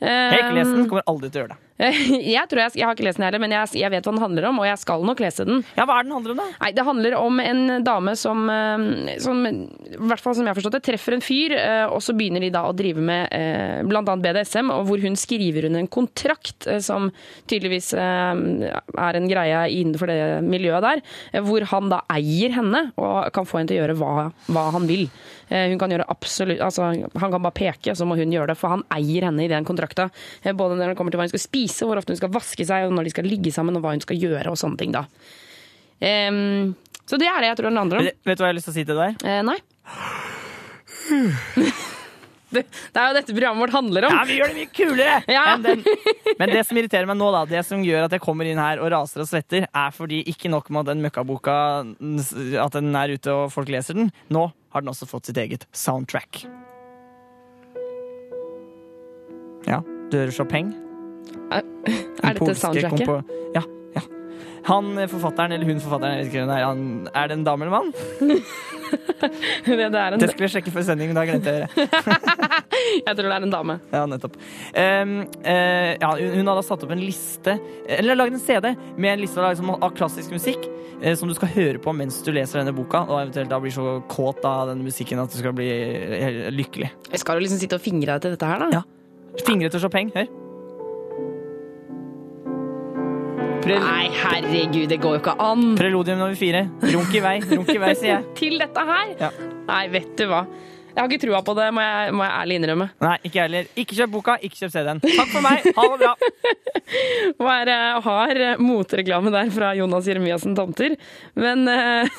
[0.01, 1.70] Jeg har ikke lest den, kommer aldri til å gjøre det.
[2.35, 4.23] Jeg tror jeg, jeg har ikke lest den heller, men jeg, jeg vet hva den
[4.23, 5.63] handler om, og jeg skal nok lese den.
[5.79, 6.47] Ja, Hva er den handler om, da?
[6.61, 9.55] Nei, Det handler om en dame som, eh, som i
[9.97, 12.53] hvert fall som jeg har forstått det, treffer en fyr, eh, og så begynner de
[12.53, 14.03] da å drive med eh, bl.a.
[14.05, 17.09] BDSM, og hvor hun skriver under en kontrakt som
[17.49, 21.03] tydeligvis er en greie innenfor det miljøet der,
[21.47, 24.89] hvor han da eier henne og kan få henne til å gjøre hva, hva han
[24.91, 25.07] vil.
[25.51, 28.71] Hun kan gjøre absolutt, altså Han kan bare peke, så må hun gjøre det, for
[28.77, 30.07] han eier henne i den kontrakta.
[30.47, 32.89] Både når det kommer til hva hun skal spise, hvor ofte hun skal vaske seg,
[32.89, 35.07] og når de skal ligge sammen, og hva hun skal gjøre og sånne ting, da.
[36.01, 36.75] Um,
[37.09, 38.11] så det er det jeg tror den handler om.
[38.11, 39.25] Vet du hva jeg har lyst til å si til deg?
[39.27, 39.59] Eh, nei.
[42.51, 44.15] Det, det er jo dette programmet vårt handler om.
[44.17, 45.19] Ja, vi gjør det mye kulere!
[45.31, 45.45] Ja.
[45.63, 45.85] den.
[46.41, 48.83] Men det som irriterer meg nå, da, det som gjør at jeg kommer inn her
[48.83, 51.57] og raser og svetter, er fordi ikke nok med at den møkkaboka
[51.87, 55.69] at den er ute og folk leser den, nå har den også fått sitt eget
[55.71, 56.43] soundtrack.
[59.71, 60.75] Ja, du hører Chopin?
[61.51, 61.63] Er,
[62.25, 63.07] er dette soundtracket?
[63.07, 63.23] kompo-
[63.57, 63.63] Ja,
[63.97, 64.03] ja.
[64.71, 67.39] Han eh, forfatteren, eller hun forfatteren, jeg vet ikke hvem det er, han, er det
[67.39, 67.93] en dame eller mann?
[69.21, 71.87] det, det, er en, Det skulle jeg sjekke før sending, men da glemte jeg det.
[73.07, 73.77] jeg tror det er en dame.
[73.93, 74.37] Ja, nettopp.
[74.75, 75.15] Um,
[75.45, 77.57] uh, ja, hun hadde satt opp en liste,
[77.99, 80.67] eller laget en CD med en liste av, liksom, av klassisk musikk
[81.05, 83.75] uh, som du skal høre på mens du leser denne boka, og eventuelt da blir
[83.75, 86.91] så kåt av denne musikken at du skal bli eh, lykkelig.
[87.15, 88.81] Jeg skal jo liksom sitte og fingre til dette her, da.
[88.81, 89.41] Ja.
[89.47, 90.29] Fingre til Chopin, hør.
[93.61, 95.63] Nei, herregud, det går jo ikke an.
[95.79, 96.63] Prelodium nummer fire.
[96.95, 98.23] Runk i vei, runk i vei, sier jeg.
[98.41, 99.09] Til dette her?
[99.21, 99.29] Ja.
[99.69, 100.41] Nei, vet du hva.
[100.91, 102.87] Jeg har ikke trua på det, må jeg, må jeg ærlig innrømme.
[103.05, 103.65] Nei, ikke jeg heller.
[103.79, 104.99] Ikke kjøp boka, ikke kjøp CD-en.
[105.05, 106.15] Takk for meg, ha det bra.
[107.61, 110.93] Er det hard motreklame der fra Jonas Jeremiassen Tomter.
[111.39, 112.11] Men eh,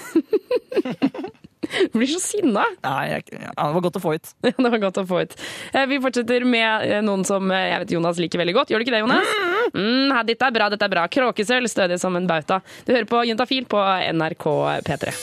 [1.92, 2.64] Du blir så sinna.
[2.84, 4.32] Nei, jeg, ja, det var godt å få ut.
[4.44, 5.36] Det var godt å få ut.
[5.76, 8.72] Eh, Vi fortsetter med eh, noen som jeg vet Jonas liker veldig godt.
[8.74, 9.30] Gjør du ikke det, Jonas?
[9.36, 11.06] Mm, ja, dette er bra, dette er bra.
[11.12, 12.62] Kråkesølv, stødig som en bauta.
[12.86, 13.82] Du hører på Juntafil på
[14.14, 14.48] NRK
[14.88, 15.16] P3.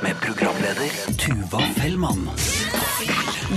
[0.00, 2.28] Med programleder Tuva Fellmann.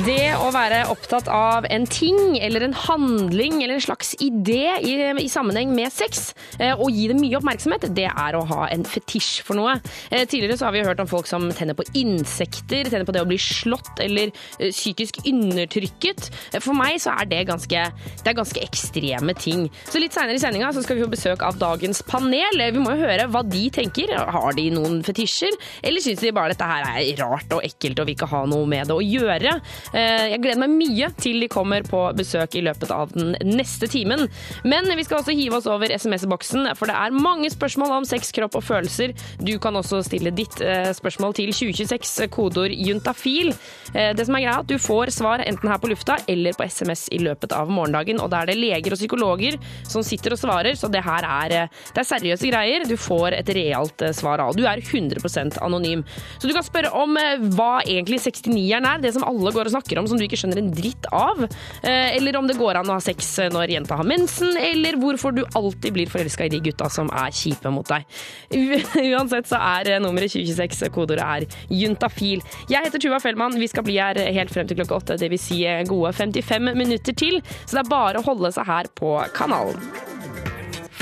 [0.04, 4.96] Det å være opptatt av en ting eller en handling eller en slags idé i,
[5.22, 8.84] i sammenheng med sex, eh, og gi det mye oppmerksomhet, det er å ha en
[8.84, 9.78] fetisj for noe.
[10.10, 13.22] Eh, tidligere så har vi hørt om folk som tenner på insekter, tenner på det
[13.24, 16.28] å bli slått eller eh, psykisk undertrykket.
[16.58, 17.86] For meg så er det ganske,
[18.26, 19.70] det er ganske ekstreme ting.
[19.88, 22.66] Så litt seinere i sendinga skal vi få besøk av dagens panel.
[22.76, 24.12] Vi må jo høre hva de tenker.
[24.36, 28.12] Har de noen fetisjer, eller syns de bare dette her er rart og ekkelt og
[28.12, 29.56] vil ikke ha noe med det å gjøre?
[29.94, 33.88] Eh, Jeg gleder meg mye til de kommer på besøk i løpet av den neste
[33.92, 34.26] timen.
[34.66, 38.32] Men vi skal også hive oss over SMS-boksen, for det er mange spørsmål om sex,
[38.34, 39.14] kropp og følelser.
[39.44, 43.54] Du kan også stille ditt eh, spørsmål til 2026, kodeord juntafil.
[43.94, 46.66] Eh, Det som er greia, at du får svar enten her på lufta eller på
[46.66, 48.20] SMS i løpet av morgendagen.
[48.22, 51.52] Og da er det leger og psykologer som sitter og svarer, så det her er,
[51.64, 52.88] eh, det er seriøse greier.
[52.90, 54.56] Du får et realt eh, svar av.
[54.58, 56.04] Du er 100% anonym.
[56.40, 59.72] Så du kan spørre om eh, hva egentlig 69-eren er, det som alle går og
[59.76, 61.44] snakker om som du ikke skjønner en dritt av.
[61.84, 65.34] Eh, Eller om det går an å ha sex når jenta har mensen, eller hvorfor
[65.36, 68.06] du alltid blir forelska i de gutta som er kjipe mot deg.
[69.14, 72.44] Uansett så er eh, nummeret 2026, kodeordet er juntafil.
[72.72, 75.44] Jeg heter Tuva Fellmann, vi skal bli her helt frem til klokka åtte, dvs.
[75.50, 79.16] Si eh, gode 55 minutter til, så det er bare å holde seg her på
[79.36, 79.80] kanalen.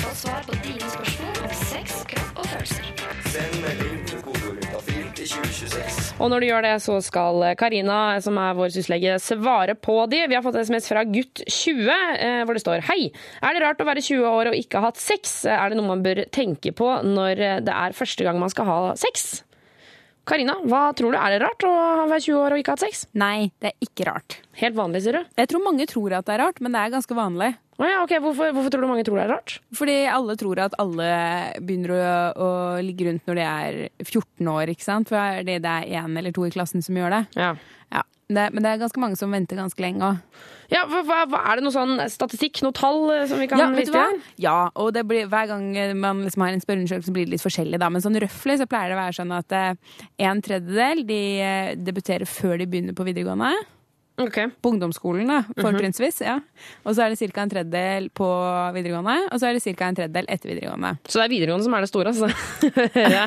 [0.02, 2.92] Få svar på dine spørsmål om sex, kropp og følelser.
[3.32, 3.81] Send
[6.22, 10.22] Og når du gjør det, så skal Karina, som er vår syslege, svare på de.
[10.30, 13.10] Vi har fått SMS fra gutt20, eh, hvor det står Hei,
[13.42, 15.42] er det rart å være 20 år og ikke ha hatt sex?
[15.50, 18.82] Er det noe man bør tenke på når det er første gang man skal ha
[19.00, 19.42] sex?
[20.28, 21.18] Karina, hva tror du?
[21.18, 21.72] Er det rart å
[22.06, 23.06] være 20 år og ikke ha hatt sex?
[23.18, 24.38] Nei, det er ikke rart.
[24.62, 25.32] Helt vanlig, sier du?
[25.42, 27.50] Jeg tror mange tror at det er rart, men det er ganske vanlig.
[27.82, 28.14] Oh ja, ok.
[28.22, 29.56] Hvorfor, hvorfor tror du mange tror det er rart?
[29.74, 31.08] Fordi alle tror at alle
[31.66, 32.02] begynner å,
[32.38, 32.50] å
[32.86, 35.10] ligge rundt når de er 14 år, ikke sant?
[35.10, 37.24] For er det det er én eller to i klassen som gjør det?
[37.42, 37.56] Ja.
[37.92, 38.06] Ja,
[38.38, 40.42] det, men det er ganske mange som venter ganske lenge òg.
[40.72, 43.68] Ja, hva, hva, Er det noe sånn statistikk, noe tall eh, som vi kan Ja,
[43.76, 44.06] vise hva?
[44.40, 45.68] Ja, og det blir, hver gang
[46.00, 47.82] man liksom har en spørreundersøkelse, blir det litt forskjellig.
[47.82, 47.92] Da.
[47.92, 51.76] Men sånn røftlig så pleier det å være sånn at eh, en tredjedel de eh,
[51.76, 53.52] debuterer før de begynner på videregående.
[54.62, 56.22] På ungdomsskolen, da, fortrinnsvis.
[56.22, 56.38] ja.
[56.84, 57.42] Og så er det ca.
[57.42, 58.28] en tredjedel på
[58.76, 59.88] videregående, og så er det ca.
[59.88, 60.94] en tredjedel etter videregående.
[61.08, 62.30] Så det er videregående som er det store, altså?
[63.18, 63.26] ja.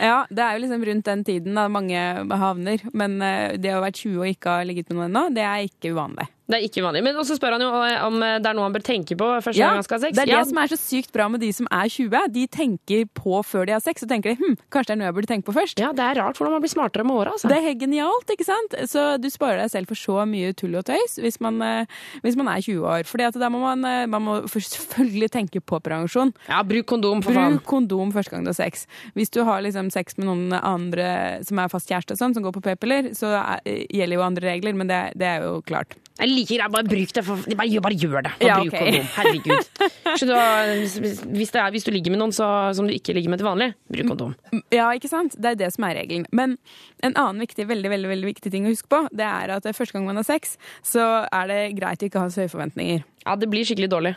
[0.00, 2.00] Ja, det er jo liksom rundt den tiden da mange
[2.42, 2.84] havner.
[2.96, 5.66] Men eh, det å være 20 og ikke ha ligget med noen ennå, det er
[5.68, 6.30] ikke uvanlig.
[6.50, 7.02] Det er ikke vanlig.
[7.06, 9.56] Men også spør han jo eh, om det er noe han bør tenke på første
[9.60, 10.16] Ja, gang han skal ha sex.
[10.18, 12.26] det er det Ja, som er så sykt bra med de som er 20.
[12.34, 15.08] De tenker på før de har sex, og tenker de, hm, kanskje det er noe
[15.10, 15.78] jeg burde tenke på først.
[15.80, 17.32] Ja, det er rart hvordan man blir smartere med åra.
[17.38, 17.48] Altså.
[17.48, 18.76] Det er helt genialt, ikke sant?
[18.90, 21.86] Så du sparer deg selv for så mye tull og tøys hvis man, eh,
[22.24, 23.06] hvis man er 20 år.
[23.30, 26.32] At da må man, eh, man må selvfølgelig tenke på prevensjon.
[26.48, 27.58] Ja, bruk kondom, for Bruk faen.
[27.64, 28.86] kondom første gang du har sex.
[29.14, 32.42] Hvis du har liksom sex med noen andre som er fast kjæreste og sånn, som
[32.42, 33.60] går på p-piller, så er,
[33.92, 35.94] gjelder jo andre regler, men det, det er jo klart.
[36.20, 37.24] Jeg liker greit, bare bruk det.
[37.28, 38.32] For, bare, gjør- bare gjør det.
[38.40, 38.90] Bare Ja, bruk okay.
[38.90, 39.10] kondom.
[39.16, 40.18] Herregud.
[40.20, 40.40] Så da,
[40.74, 43.46] hvis, det er, hvis du ligger med noen så, som du ikke ligger med til
[43.50, 44.34] vanlig, bruk kondom.
[44.74, 45.36] Ja, ikke sant?
[45.38, 46.26] Det er det som er regelen.
[46.32, 46.56] Men
[47.06, 49.96] en annen viktig, veldig, veldig, veldig viktig ting å huske på, det er at første
[49.96, 53.06] gang man har sex, så er det greit å ikke ha så høye forventninger.
[53.24, 54.14] Ja, det blir skikkelig dårlig.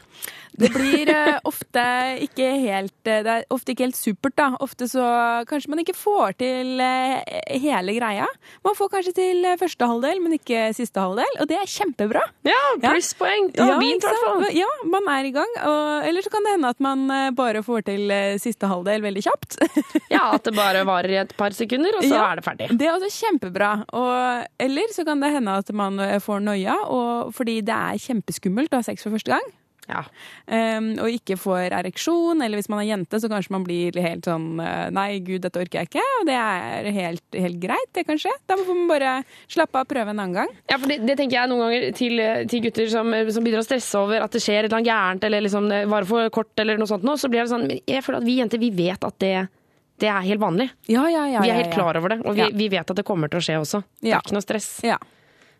[0.53, 1.83] Det blir uh, ofte
[2.21, 4.51] ikke helt eh, Det er ofte ikke helt supert, da.
[4.61, 5.05] Ofte så
[5.49, 7.15] kanskje man ikke får til uh,
[7.49, 8.27] hele greia.
[8.65, 12.21] Man får kanskje til første halvdel, men ikke siste halvdel, og det er kjempebra.
[12.45, 13.49] Ja, plusspoeng.
[13.57, 13.79] Ja.
[13.81, 14.05] fint.
[14.53, 15.57] Ja, man er i gang.
[15.65, 19.25] Og, eller så kan det hende at man bare får til uh, siste halvdel veldig
[19.29, 19.59] kjapt.
[20.13, 22.67] Ja, at det bare varer i et par sekunder, og så Ja, er det ferdig.
[22.77, 23.69] Det er også kjempebra.
[23.97, 28.75] Og, eller så kan det hende at man får noia, og, fordi det er kjempeskummelt
[28.75, 29.51] å ha sex for første gang.
[29.89, 30.03] Ja.
[30.47, 34.27] Um, og ikke får ereksjon, eller hvis man er jente, så kanskje man blir helt
[34.27, 36.05] sånn eh, Nei, gud, dette orker jeg ikke.
[36.19, 38.31] Og det er helt, helt greit, det kanskje.
[38.49, 39.15] Da får man bare
[39.51, 40.53] slappe av og prøve en annen gang.
[40.71, 43.67] Ja, for det, det tenker jeg noen ganger til, til gutter som, som begynner å
[43.67, 46.53] stresse over at det skjer et eller annet gærent, eller liksom det varer for kort,
[46.63, 49.09] eller noe sånt nå, så blir det sånn Jeg føler at vi jenter, vi vet
[49.09, 49.33] at det,
[50.03, 50.69] det er helt vanlig.
[50.91, 53.07] Ja, ja, ja, vi er helt klar over det, og vi, vi vet at det
[53.07, 53.83] kommer til å skje også.
[53.99, 54.77] Det er ikke noe stress.
[54.87, 55.01] Ja.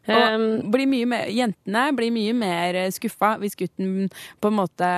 [0.03, 4.09] Um, Og blir mye mer, jentene blir mye mer skuffa hvis gutten
[4.43, 4.89] på en måte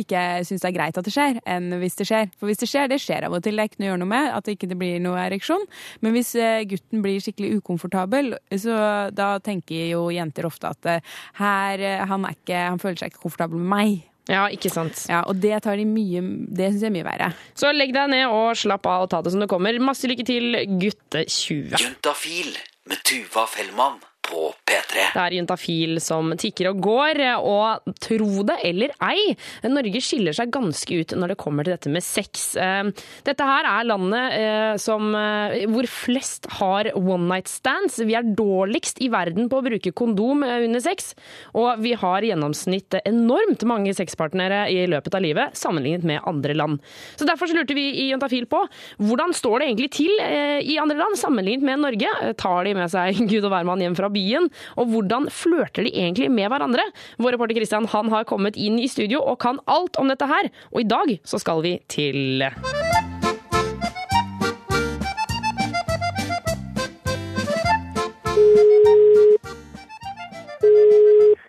[0.00, 2.32] ikke syns det er greit at det skjer, enn hvis det skjer.
[2.38, 4.02] For hvis det skjer, det skjer av og til, det er ikke noe å gjøre
[4.02, 5.68] noe med at det ikke blir noe ereksjon.
[6.02, 8.80] Men hvis eh, gutten blir skikkelig ukomfortabel, så
[9.14, 13.14] da tenker jo jenter ofte at eh, her, eh, han, er ikke, han føler seg
[13.14, 13.94] ikke komfortabel med meg.
[14.30, 15.02] Ja, ikke sant.
[15.10, 17.26] Ja, Og det tar de mye Det syns jeg er mye verre.
[17.60, 19.76] Så legg deg ned og slapp av og ta det som det kommer.
[19.84, 21.76] Masse lykke til, gutte 20.
[21.76, 22.54] Juntafil
[22.88, 25.04] med Tuva Fellmann på P3.
[25.14, 29.34] Det er juntafil som tikker og går, og tro det eller ei,
[29.68, 32.54] Norge skiller seg ganske ut når det kommer til dette med sex.
[32.60, 32.90] Eh,
[33.26, 38.00] Dette her er landet eh, som, eh, hvor flest har one night stands.
[38.04, 41.12] Vi er dårligst i verden på å bruke kondom under sex,
[41.54, 46.56] og vi har i gjennomsnitt enormt mange sexpartnere i løpet av livet sammenlignet med andre
[46.56, 46.80] land.
[47.18, 48.60] Så Derfor så lurte vi i Juntafil på
[49.02, 52.10] hvordan står det egentlig til i andre land sammenlignet med Norge.
[52.38, 54.50] Tar de med seg Gud og hvermann hjem fra byen?
[54.78, 56.86] Og hvordan flørter de egentlig med hverandre?
[57.18, 60.50] Vår reporter Christian han har kommet inn i studio og kan alt om dette her.
[60.72, 62.46] Og i dag så skal vi til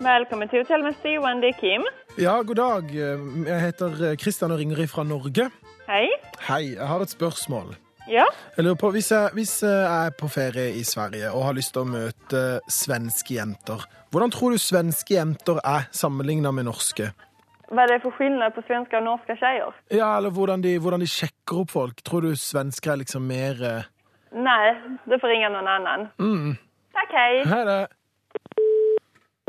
[0.06, 1.82] Velkommen til Hotell med Steve er Kim.
[2.18, 2.92] Ja, god dag.
[2.94, 5.50] Jeg heter Kristian og ringer fra Norge.
[5.90, 6.06] Hei.
[6.48, 7.76] Hei, jeg har et spørsmål.
[8.08, 8.26] Ja.
[8.58, 11.74] Jeg lurer på, hvis jeg, hvis jeg er på ferie i Sverige og har lyst
[11.74, 17.10] til å møte svenske jenter, hvordan tror du svenske jenter er sammenlignet med norske?
[17.66, 19.74] Hva er det for forskjell på svenske og norske jenter?
[19.90, 22.04] Ja, eller hvordan de, hvordan de sjekker opp folk.
[22.06, 23.92] Tror du svensker er liksom mer eh,
[24.36, 24.76] Nei,
[25.08, 26.10] det får ringe noen annen.
[26.20, 26.56] mm.
[26.96, 27.44] Takk, hei.
[27.48, 27.82] Hei det.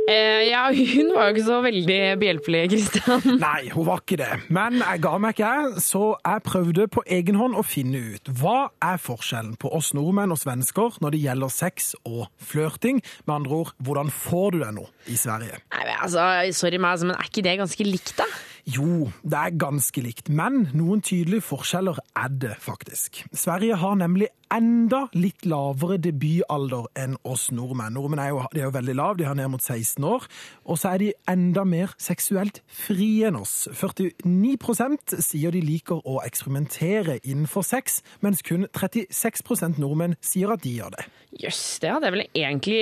[0.07, 3.24] Eh, ja, hun var jo ikke så veldig behjelpelig, Kristian.
[3.42, 4.30] Nei, hun var ikke det.
[4.54, 8.30] Men jeg ga meg ikke, jeg, så jeg prøvde på egen hånd å finne ut
[8.38, 13.02] hva er forskjellen på oss nordmenn og svensker når det gjelder sex og flørting.
[13.26, 15.59] Med andre ord, hvordan får du deg noe i Sverige?
[15.74, 18.30] Nei, men altså, Sorry meg, altså, men er ikke det ganske likt, da?
[18.66, 23.20] Jo, det er ganske likt, men noen tydelige forskjeller er det faktisk.
[23.30, 27.94] Sverige har nemlig enda litt lavere debutalder enn oss nordmenn.
[27.94, 30.26] Nordmenn er jo, de er jo veldig lav, de har ned mot 16 år,
[30.66, 33.68] og så er de enda mer seksuelt frie enn oss.
[33.70, 40.74] 49% sier de liker å eksperimentere innenfor sex, mens kun 36% nordmenn sier at de
[40.80, 41.06] gjør det.
[41.36, 42.76] Jøss, det hadde jeg vel egentlig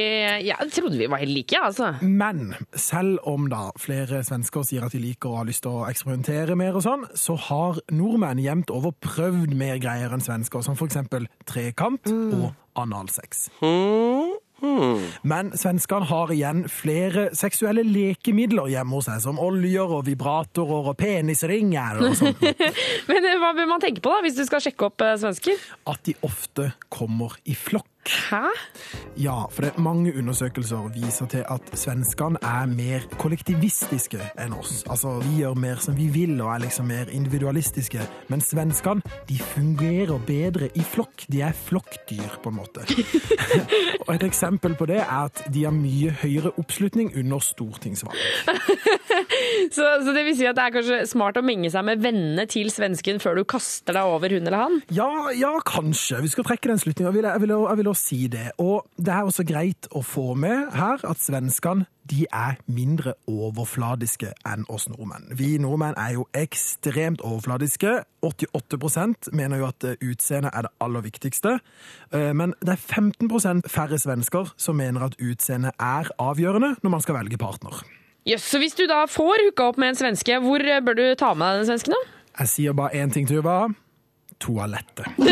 [0.47, 1.95] Jeg trodde vi var helt like, altså.
[2.01, 5.74] Men selv om da flere svensker sier at de liker å ha lyst til å
[5.89, 10.79] eksperimentere mer og sånn, så har nordmenn jevnt over prøvd mer greier enn svensker, som
[10.79, 13.49] for eksempel trekant og analsex.
[15.27, 20.97] Men svenskene har igjen flere seksuelle lekemidler hjemme hos seg, som oljer og vibratorer og
[21.01, 22.45] penisringer og sånt.
[23.11, 25.67] Men eh, hva bør man tenke på da, hvis du skal sjekke opp eh, svensker?
[25.91, 27.91] At de ofte kommer i flokk.
[28.09, 28.49] Hæ?
[29.17, 34.83] Ja, for det er mange undersøkelser viser til at svenskene er mer kollektivistiske enn oss.
[34.91, 38.03] Altså, vi gjør mer som vi vil og er liksom mer individualistiske.
[38.29, 41.27] Men svenskene, de fungerer bedre i flokk.
[41.33, 42.85] De er flokkdyr, på en måte.
[44.07, 48.19] og et eksempel på det er at de har mye høyere oppslutning under stortingsvalg.
[49.75, 52.45] Så, så det vil si at det er kanskje smart å menge seg med vennene
[52.51, 54.77] til svensken før du kaster deg over hun eller han?
[54.95, 56.21] Ja, ja, kanskje.
[56.25, 57.11] Vi skal trekke den slutninga.
[57.11, 58.51] Jeg vil, jeg, vil, jeg vil si det.
[58.63, 64.35] Og det er også greit å få med her at svenskene de er mindre overfladiske
[64.45, 65.31] enn oss nordmenn.
[65.39, 67.95] Vi nordmenn er jo ekstremt overfladiske.
[68.25, 71.55] 88% mener jo at utseendet er det aller viktigste.
[72.13, 77.01] Eh, Men det er 15% færre svensker som mener at utseendet er avgjørende når man
[77.01, 77.81] skal velge partner.
[78.29, 81.07] Jøss, så hvis du da får hooka opp med en svenske, hvor eh, bør du
[81.21, 82.03] ta med deg den svensken da?
[82.41, 83.69] Jeg sier bare én ting, Tuva.
[84.45, 85.09] Toalettet.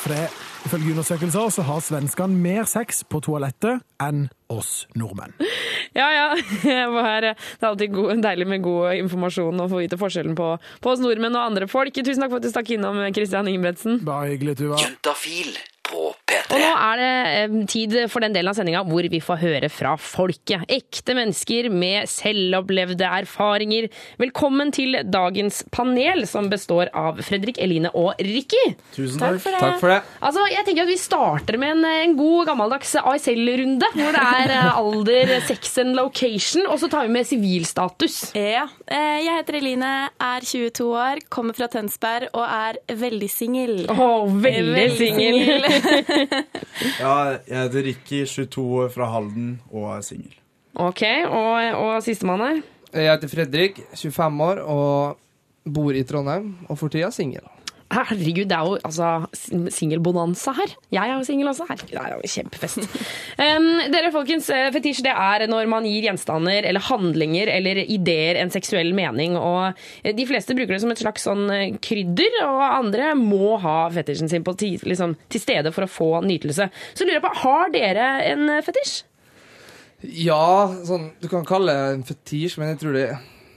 [0.00, 0.26] For det,
[0.66, 5.34] ifølge undersøkelser så har svenskene mer sex på toalettet enn oss nordmenn.
[5.96, 6.26] Ja, ja.
[6.62, 10.50] Det er alltid god, deilig med god informasjon og få vite forskjellen på,
[10.84, 11.94] på oss nordmenn og andre folk.
[11.96, 14.02] Tusen takk for at du stakk innom, Christian Ingebretsen.
[14.06, 14.82] Bare hyggelig, Tuva.
[14.82, 15.56] Juntafil
[15.86, 16.52] på P3.
[16.56, 19.68] Og nå er det eh, tid for den delen av sendinga hvor vi får høre
[19.72, 20.64] fra folket.
[20.72, 23.88] Ekte mennesker med selvopplevde erfaringer.
[24.20, 28.62] Velkommen til dagens panel, som består av Fredrik, Eline og Ricky.
[28.96, 29.40] Tusen takk.
[29.44, 29.58] takk.
[29.62, 30.00] Takk for det.
[30.26, 34.54] Altså, jeg tenker at Vi starter med en, en god gammeldags ASL-runde, hvor det er
[34.56, 38.18] eh, alder, sex and location, og så tar vi med sivilstatus.
[38.36, 38.66] Ja.
[38.86, 43.76] eh, Jeg heter Eline, er 22 år, kommer fra Tønsberg og er veldig singel.
[43.92, 45.66] Åh, veldig singel.
[47.02, 47.12] Ja,
[47.46, 50.34] jeg heter Ricky, 22 år fra Halden og er singel.
[50.76, 52.58] Ok, og, og sistemann her?
[52.92, 57.44] Jeg heter Fredrik, 25 år og bor i Trondheim, og for tida singel.
[57.86, 60.72] Herregud, det er jo altså singelbonanza her.
[60.90, 61.68] Jeg er jo singel også.
[61.68, 62.86] Herregud, det er jo kjempefest.
[63.36, 68.38] Um, dere folkens, eh, fetisj det er når man gir gjenstander eller handlinger eller ideer
[68.40, 69.36] en seksuell mening.
[69.36, 73.58] og eh, De fleste bruker det som et slags sånn eh, krydder, og andre må
[73.60, 76.70] ha fetisjen sin på ti, liksom, til stede for å få nytelse.
[76.96, 79.02] Så lurer jeg på, har dere en fetisj?
[80.24, 83.08] Ja, sånn, du kan kalle det en fetisj, men jeg tror det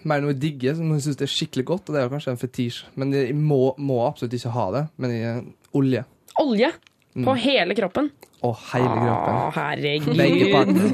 [0.08, 2.32] mer noe jeg digger, som jeg syns er skikkelig godt, og det er jo kanskje
[2.36, 2.80] en fetisj.
[2.96, 4.84] Men jeg må, må absolutt ikke ha det.
[4.98, 5.44] Men jeg,
[5.76, 6.06] olje.
[6.40, 6.72] Olje
[7.20, 7.40] på Mm.
[7.42, 8.12] hele kroppen.
[8.46, 9.36] Å, hele kroppen.
[9.36, 10.16] Å, herregud.
[10.16, 10.94] Begge partene.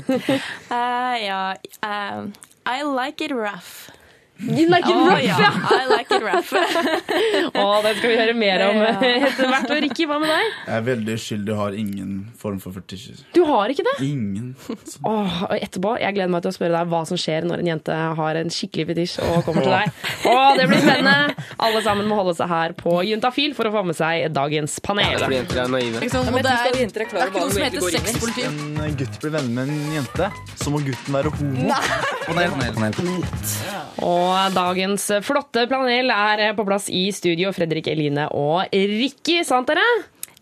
[0.71, 1.41] uh, ja
[1.85, 2.31] Uh,
[2.65, 3.91] I like it rough.
[4.37, 5.37] You like it rough, ja.
[5.39, 5.51] ja.
[5.71, 6.51] I like it rough.
[7.55, 8.81] oh, det skal vi høre mer om
[9.29, 9.69] etter hvert.
[9.71, 10.49] Og Ricky, hva med deg?
[10.65, 13.21] Jeg er veldig uskyldig og har ingen form for fetisjer.
[13.35, 13.95] Du har ikke det?
[14.03, 14.49] Ingen.
[15.07, 17.71] Åh, og etterpå, Jeg gleder meg til å spørre deg hva som skjer når en
[17.71, 20.03] jente har en skikkelig fetisj og kommer til deg.
[20.27, 21.47] Åh, Det blir spennende!
[21.65, 25.15] Alle sammen må holde seg her på Juntafil for å få med seg dagens panel.
[25.15, 26.03] Ja, jenter er naive.
[26.03, 26.51] Det er, det
[27.23, 28.49] er ikke noe som heter Hvis sexpoliti.
[28.51, 30.29] en gutt blir venner med en jente,
[30.59, 31.71] så må gutten være homo.
[32.27, 34.24] Panel, panel, panel.
[34.25, 37.53] Og dagens flotte panel er på plass i studio.
[37.55, 39.85] Fredrik, Eline og Rikki, sant dere?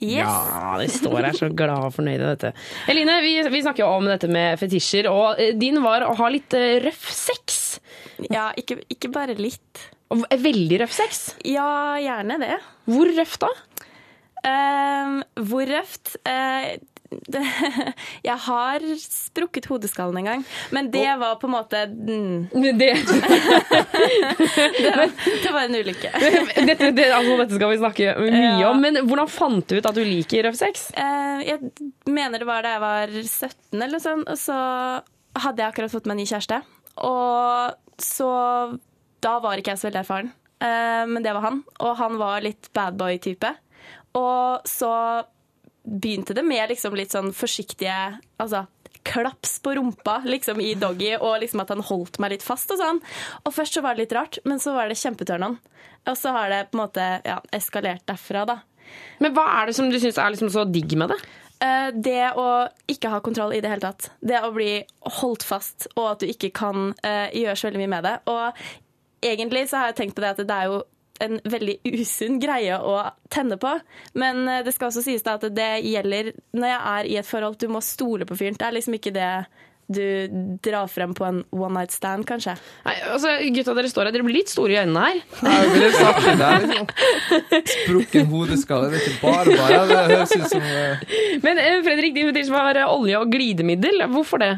[0.04, 0.28] Yes.
[0.28, 2.34] Ja, de står her så glade og fornøyde.
[2.34, 2.52] Dette.
[2.92, 6.30] Eline, vi, vi snakker jo om dette med fetisjer, og eh, din var å ha
[6.32, 7.62] litt eh, røff sex.
[8.28, 9.86] Ja, ikke, ikke bare litt.
[10.14, 11.24] Veldig røff sex?
[11.48, 12.58] Ja, gjerne det.
[12.90, 13.54] Hvor røft da?
[14.44, 16.18] Uh, hvor røft?
[16.28, 16.76] Eh,
[17.32, 17.42] det,
[18.30, 20.44] jeg har sprukket hodeskallen en gang,
[20.76, 22.50] men det var på en måte mm,
[22.80, 22.92] Det,
[24.84, 25.10] det, var,
[25.44, 26.12] det var en ulykke.
[26.70, 28.70] dette, det, altså, dette skal vi snakke mye Ja.
[28.72, 30.88] om, men hvordan fant du ut at du liker røff sex?
[30.98, 31.60] Eh, jeg
[32.10, 34.58] mener det var da jeg var 17 eller noe sånt, og så
[35.44, 36.62] hadde jeg akkurat fått meg ny kjæreste.
[37.04, 38.30] Og så
[39.24, 41.62] Da var ikke jeg så veldig erfaren, eh, men det var han.
[41.80, 43.54] Og han var litt badboy-type.
[44.20, 44.90] Og så
[45.84, 47.96] begynte det med liksom litt sånn forsiktige
[48.40, 48.66] Altså
[49.04, 52.80] klaps på rumpa liksom i doggy, og liksom at han holdt meg litt fast og
[52.80, 53.02] sånn.
[53.44, 55.58] Og først så var det litt rart, men så var det kjempeturn.
[56.08, 58.56] Og så har det på en måte ja, eskalert derfra, da.
[59.20, 61.20] Men hva er det som du syns er liksom så digg med det?
[61.64, 62.48] Eh, Det å
[62.88, 64.08] ikke ha kontroll i det hele tatt.
[64.24, 64.72] Det å bli
[65.20, 68.16] holdt fast, og at du ikke kan eh, gjøre så veldig mye med det.
[68.32, 68.64] Og
[69.24, 70.82] egentlig så har jeg tenkt på det at det er jo
[71.22, 72.96] en veldig usunn greie å
[73.34, 73.76] tenne på.
[74.18, 77.30] Men eh, det skal også sies da at det gjelder når jeg er i et
[77.30, 77.60] forhold.
[77.62, 78.58] Du må stole på fyren.
[78.60, 79.30] Det er liksom ikke det
[79.94, 80.28] du
[80.64, 82.56] drar frem på en one night stand, kanskje.
[82.86, 85.22] Nei, altså, gutta, dere står her, dere blir litt store i øynene her.
[85.44, 87.64] Jeg ville sagt det der, liksom.
[87.74, 89.82] Sprukken hodeskalle, det er ikke bare bare.
[89.92, 91.16] Det høres ut som uh...
[91.44, 94.06] Men eh, Fredrik, din var eh, olje og glidemiddel.
[94.14, 94.54] Hvorfor det?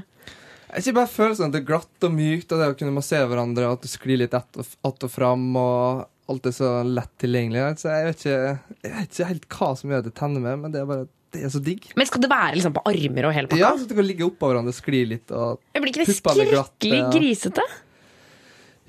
[0.75, 3.29] Jeg ikke bare følelsen at det er glatt og mykt, og det å kunne massere
[3.31, 6.71] hverandre, og at du sklir litt att og, at og fram, og alt er så
[6.88, 7.65] lett tilgjengelig.
[7.82, 10.73] Så jeg vet, ikke, jeg vet ikke helt hva som gjør det tenner med, men
[10.73, 11.89] det er bare det er så digg.
[11.99, 13.59] Men skal det være liksom på armer og hele pakka?
[13.59, 15.34] Ja, så at du kan ligge oppå hverandre og skli litt.
[15.36, 17.09] Og Jeg blir ikke det skrekkelig ja.
[17.11, 17.65] grisete?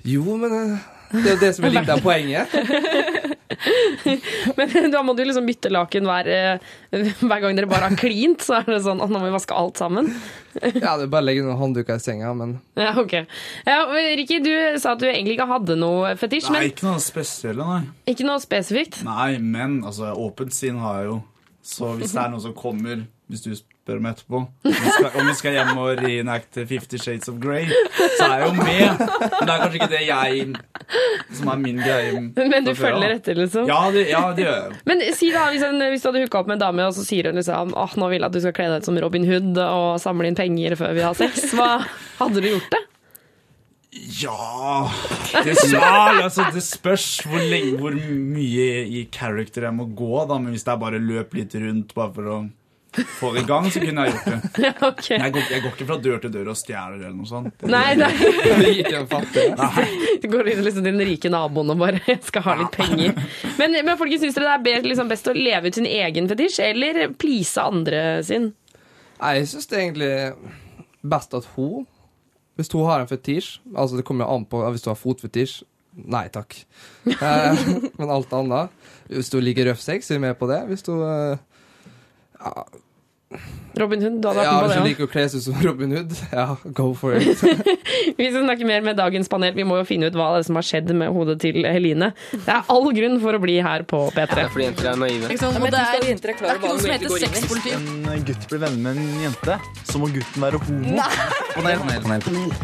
[0.06, 0.84] Jo, men eh,
[1.16, 2.54] det er jo det som er litt av poenget.
[4.56, 8.42] Men da må du liksom bytte laken hver, eh, hver gang dere bare har klint.
[8.46, 10.10] Så er det sånn at nå må vi vaske alt sammen.
[10.56, 13.14] Ja, det er bare å legge noen håndduker i senga, men Ja, ok.
[13.68, 13.78] Ja,
[14.18, 17.60] Ricky, du sa at du egentlig ikke hadde noe fetisj, Nei, men ikke noe spesielt,
[17.60, 17.82] nei.
[18.08, 19.02] ikke noe spesifikt.
[19.06, 21.18] Nei, men altså, åpent sinn har jeg jo.
[21.66, 23.50] Så hvis det er noe som kommer, hvis du
[23.86, 27.36] spør meg etterpå om vi skal, om vi skal hjem og reenacte Fifty Shades of
[27.42, 27.68] Grey,
[28.18, 29.02] så er jeg jo med.
[29.04, 32.24] Men det er kanskje ikke det jeg som er min greie.
[32.50, 33.68] Men du følger etter, liksom?
[33.70, 34.80] Ja, det, ja, det gjør jeg.
[34.90, 37.30] Men si da, en, hvis du hadde hooka opp med en dame, og så sier
[37.30, 39.62] hun liksom åh, nå vil jeg at du skal kle deg ut som Robin Hood
[39.68, 41.70] og samle inn penger før vi har sex, hva
[42.18, 42.82] hadde du gjort det?
[44.20, 44.90] Ja
[45.32, 50.36] Det, ja, altså, det spørs hvor, lenge, hvor mye i character jeg må gå, da.
[50.42, 52.38] Men hvis det er bare løp litt rundt bare for å
[52.96, 54.26] i gang, så kunne jeg gjort
[54.56, 54.70] det.
[54.86, 55.16] Okay.
[55.18, 57.52] jeg, går, jeg går ikke fra dør til dør og stjeler eller noe sånt.
[57.60, 58.10] Det- Nei, nei.
[58.62, 59.46] Det gikk jeg fattig.
[60.22, 63.16] Du går inn liksom til den rike naboen og bare jeg skal ha litt penger.
[63.60, 66.60] Men, men folkens, syns dere det er liksom, best å leve ut sin egen fetisj,
[66.70, 68.52] eller please andre sin?
[69.20, 70.12] Nei, jeg syns det er egentlig
[71.06, 71.86] best at hun
[72.58, 75.62] Hvis hun har en fetisj Altså, det kommer jo an på Hvis du har fotfetisj
[75.96, 76.52] Nei takk.
[77.08, 77.62] Eh,
[77.98, 78.74] men alt annet
[79.08, 80.58] Hvis du liker røff sex, er du med på det.
[80.68, 81.38] Hvis du eh,
[83.76, 84.86] Robin Hood, du hadde vært Ja, med på hvis det du òg.
[84.88, 86.44] liker å kle seg som Robin Hood, ja,
[86.78, 87.42] go for it.
[88.16, 89.52] Vi skal snakke mer med dagens panel.
[89.56, 92.08] Vi må jo finne ut hva det er som har skjedd med hodet til Heline.
[92.32, 94.46] Det er all grunn for å bli her på P3.
[94.54, 95.28] Fordi jenter er naive.
[95.28, 95.58] Ikke sant?
[95.58, 97.74] Ja, det er, det er ikke noe som heter Hvis sexpoliti.
[98.14, 99.58] en gutt blir venner med en jente,
[99.90, 101.06] så må gutten være homo.
[101.56, 102.54] Panel, panel, panel.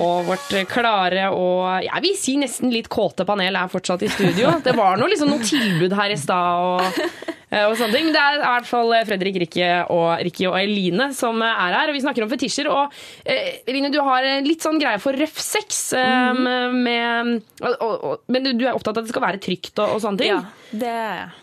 [0.00, 4.56] Og vårt klare og jeg vil si nesten litt kåte panel er fortsatt i studio.
[4.64, 8.10] Det var noe, liksom, noe tilbud her i stad og, eh, og sånne ting.
[8.14, 11.96] Det er i hvert fall Fredrik, Rikke og, Rikke og Eline som er her, og
[11.96, 12.70] vi snakker om fetisjer.
[12.70, 12.94] Og
[13.24, 18.46] eh, Eline, du har litt sånn greie for røff sex, eh, med, og, og, men
[18.46, 20.32] du, du er opptatt av at det skal være trygt og, og sånne ting.
[20.32, 20.96] Ja, det.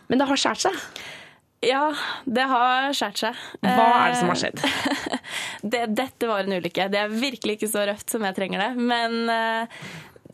[0.07, 0.81] Men det har skjært seg.
[1.65, 1.87] Ja,
[2.29, 3.39] det har skjært seg.
[3.65, 4.61] Hva er det som har skjedd?
[5.73, 6.85] det, dette var en ulykke.
[6.93, 8.69] Det er virkelig ikke så røft som jeg trenger det.
[8.77, 9.81] Men eh,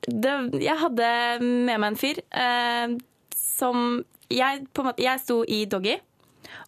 [0.09, 1.09] det, jeg hadde
[1.39, 2.97] med meg en fyr eh,
[3.63, 4.03] som
[4.33, 5.97] jeg, på en måte, jeg sto i doggy,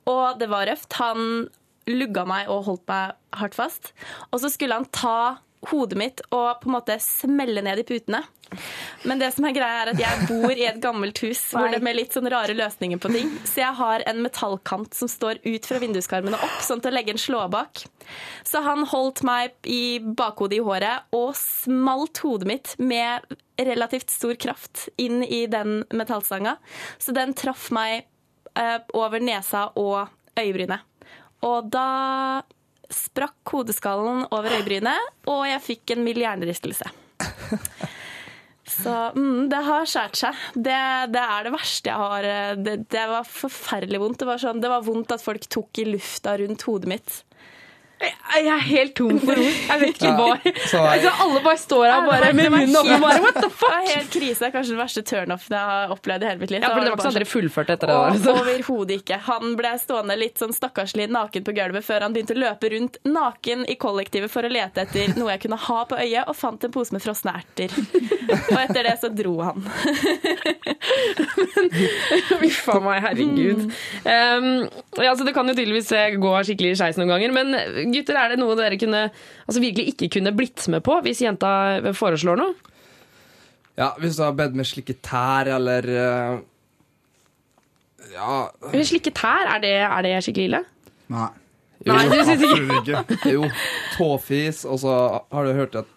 [0.07, 0.95] og det var røft.
[1.01, 1.47] Han
[1.89, 3.91] lugga meg og holdt meg hardt fast.
[4.31, 5.37] Og så skulle han ta
[5.71, 8.23] hodet mitt og på en måte smelle ned i putene.
[9.03, 11.79] Men det som er greia er at jeg bor i et gammelt hus hvor det
[11.79, 13.31] er med litt sånn rare løsninger på ting.
[13.47, 17.15] Så jeg har en metallkant som står ut fra vinduskarmene opp, sånn til å legge
[17.15, 17.85] en slåbak.
[18.45, 23.25] Så han holdt meg i bakhodet i håret og smalt hodet mitt med
[23.61, 26.57] relativt stor kraft inn i den metallstanga.
[26.97, 28.05] Så den traff meg
[28.53, 30.85] eh, over nesa og øyebrynet.
[31.45, 31.89] Og da
[32.93, 36.89] sprakk hodeskallen over øyebrynet, og jeg fikk en mild hjernerystelse.
[38.65, 40.39] Så mm, det har skåret seg.
[40.53, 40.77] Det,
[41.13, 44.19] det er det verste jeg har eh, det, det var forferdelig vondt.
[44.23, 47.19] Det var, sånn, det var vondt at folk tok i lufta rundt hodet mitt.
[48.35, 49.53] Jeg er helt tom for ord.
[49.69, 50.35] Jeg vet ikke Ja, hva.
[50.67, 52.97] så Altså, alle bare står her bare med munnen oppe.
[53.01, 54.39] Bare, what the Det er helt krise.
[54.41, 56.59] Det er kanskje den verste turnoffen jeg har opplevd i hele mitt liv.
[56.65, 58.33] Ja, for det var ikke bare sånn at dere fullførte etter det Og der, liksom.
[58.41, 59.17] Overhodet ikke.
[59.29, 62.95] Han ble stående litt sånn stakkarslig naken på gulvet før han begynte å løpe rundt
[63.07, 66.59] naken i kollektivet for å lete etter noe jeg kunne ha på øyet, og fant
[66.67, 67.71] en pose med frosne erter.
[68.51, 69.59] Og etter det så dro han.
[72.45, 73.61] Uff a meg, herregud.
[74.03, 74.47] Um,
[75.01, 75.91] ja, så det kan jo tydeligvis
[76.21, 77.53] gå skikkelig skeis noen ganger, men
[77.93, 79.03] gutter, er det noe dere kunne,
[79.45, 81.51] altså, virkelig ikke kunne blitt med på hvis jenta
[81.97, 82.53] foreslår noe?
[83.77, 86.37] Ja, hvis du har bedt med slikke tær, eller uh,
[88.13, 88.45] Ja
[88.87, 90.61] Slikke tær, er det, er det skikkelig ille?
[91.11, 91.27] Nei.
[91.85, 93.33] Nei, du synes ikke- Absolutt ikke.
[93.35, 93.49] Jo.
[93.97, 94.93] Tåfis, og så
[95.31, 95.91] har du hørt at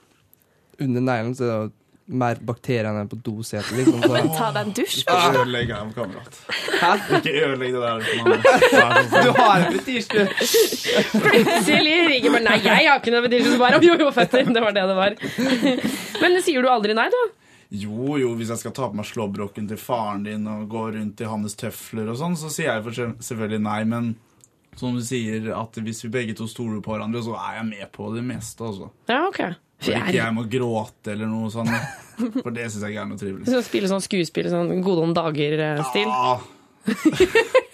[0.81, 1.71] under neglen så er det jo
[2.09, 3.71] mer bakterier enn på dosetet.
[3.77, 4.21] Liksom, så.
[4.39, 5.01] Ta deg en dusj.
[5.05, 6.39] Ikke ødelegg det, kamerat.
[7.19, 7.99] Ikke ødelegg det der.
[9.29, 10.23] Du har en fetisj, du!
[11.21, 13.51] Plutselig ringer bare Nei, jeg har ikke noen fetisj.
[13.53, 14.49] Så bare, Jo, jo, fetter.
[14.55, 15.19] Det var det det var.
[16.23, 17.23] Men sier du aldri nei, da?
[17.69, 21.21] Jo, jo, hvis jeg skal ta på meg slåbroken til faren din og gå rundt
[21.21, 24.07] i hans tøfler og sånn, så sier jeg for- selvfølgelig nei, men
[24.79, 27.91] som du sier, at hvis vi begge to stoler på hverandre, så er jeg med
[27.93, 28.89] på det meste, altså.
[29.11, 29.43] Ja, ok.
[29.79, 31.71] For ikke jeg må gråte eller noe sånt,
[32.43, 33.47] for det syns jeg ikke er noe trivelig.
[33.47, 36.11] Så spille sånn skuespill, sånn Gode om dager-stil?
[36.11, 36.39] Ja.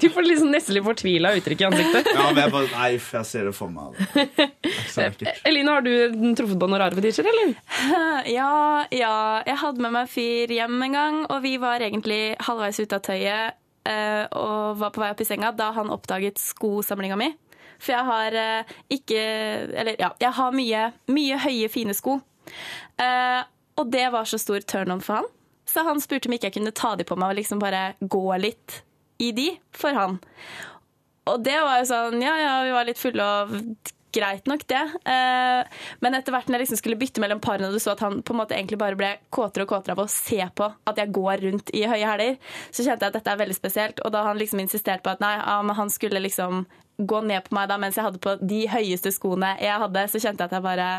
[0.00, 2.08] Du får liksom nesten litt fortvila uttrykk i ansiktet.
[2.14, 3.96] Ja, men jeg bare Nei, jeg ser det for meg.
[4.14, 4.26] Det
[4.68, 5.40] ikke så ekkelt.
[5.48, 5.92] Eline, har du
[6.38, 7.54] truffet på noen rare fetisjer, eller?
[8.38, 9.14] Ja, ja.
[9.48, 13.04] Jeg hadde med meg fyr hjem en gang, og vi var egentlig halvveis ute av
[13.08, 17.32] tøyet eh, og var på vei opp i senga da han oppdaget skosamlinga mi.
[17.78, 19.20] For jeg har eh, ikke
[19.82, 22.18] Eller ja, jeg har mye, mye høye, fine sko.
[22.98, 23.42] Uh,
[23.78, 25.28] og det var så stor turn on for han.
[25.68, 28.24] Så han spurte om ikke jeg kunne ta de på meg og liksom bare gå
[28.40, 28.80] litt
[29.22, 30.18] i de for han.
[31.28, 33.54] Og det var jo sånn Ja, ja, vi var litt fulle og
[34.14, 34.80] greit nok, det.
[35.04, 38.02] Eh, men etter hvert når jeg liksom skulle bytte mellom parene, og du så at
[38.04, 41.00] han på en måte egentlig bare ble kåtere og kåtere av å se på at
[41.00, 42.38] jeg går rundt i høye hæler,
[42.70, 44.02] så kjente jeg at dette er veldig spesielt.
[44.04, 46.64] Og da han liksom insisterte på at nei, ja, han skulle liksom
[46.98, 50.20] gå ned på meg da mens jeg hadde på de høyeste skoene jeg hadde, så
[50.22, 50.90] kjente jeg at jeg bare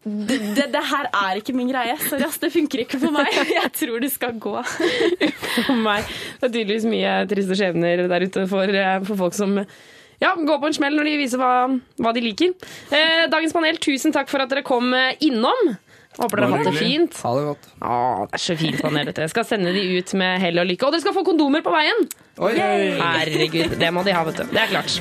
[0.00, 1.92] det, det, det her er ikke min greie.
[2.00, 2.38] Sorry, ass.
[2.40, 3.34] Det funker ikke for meg.
[3.58, 4.54] Jeg tror det skal gå.
[4.64, 6.08] For meg.
[6.40, 10.56] Det er tydeligvis mye triste skjebner der ute for, eh, for folk som ja, går
[10.62, 11.52] på en smell når de viser hva,
[12.00, 12.56] hva de liker.
[12.88, 15.74] Eh, dagens panel, tusen takk for at dere kom eh, innom.
[16.20, 17.20] Håper dere har hatt det fint.
[17.24, 17.68] Ha det godt.
[17.80, 17.94] Å,
[18.28, 19.24] det er så fint panel, dette.
[19.24, 20.88] Jeg skal sende de ut med hell og lykke.
[20.88, 22.04] Og dere skal få kondomer på veien!
[22.40, 22.52] Oi.
[23.00, 24.44] Herregud, det må de ha, vet du.
[24.52, 25.00] Det er klart.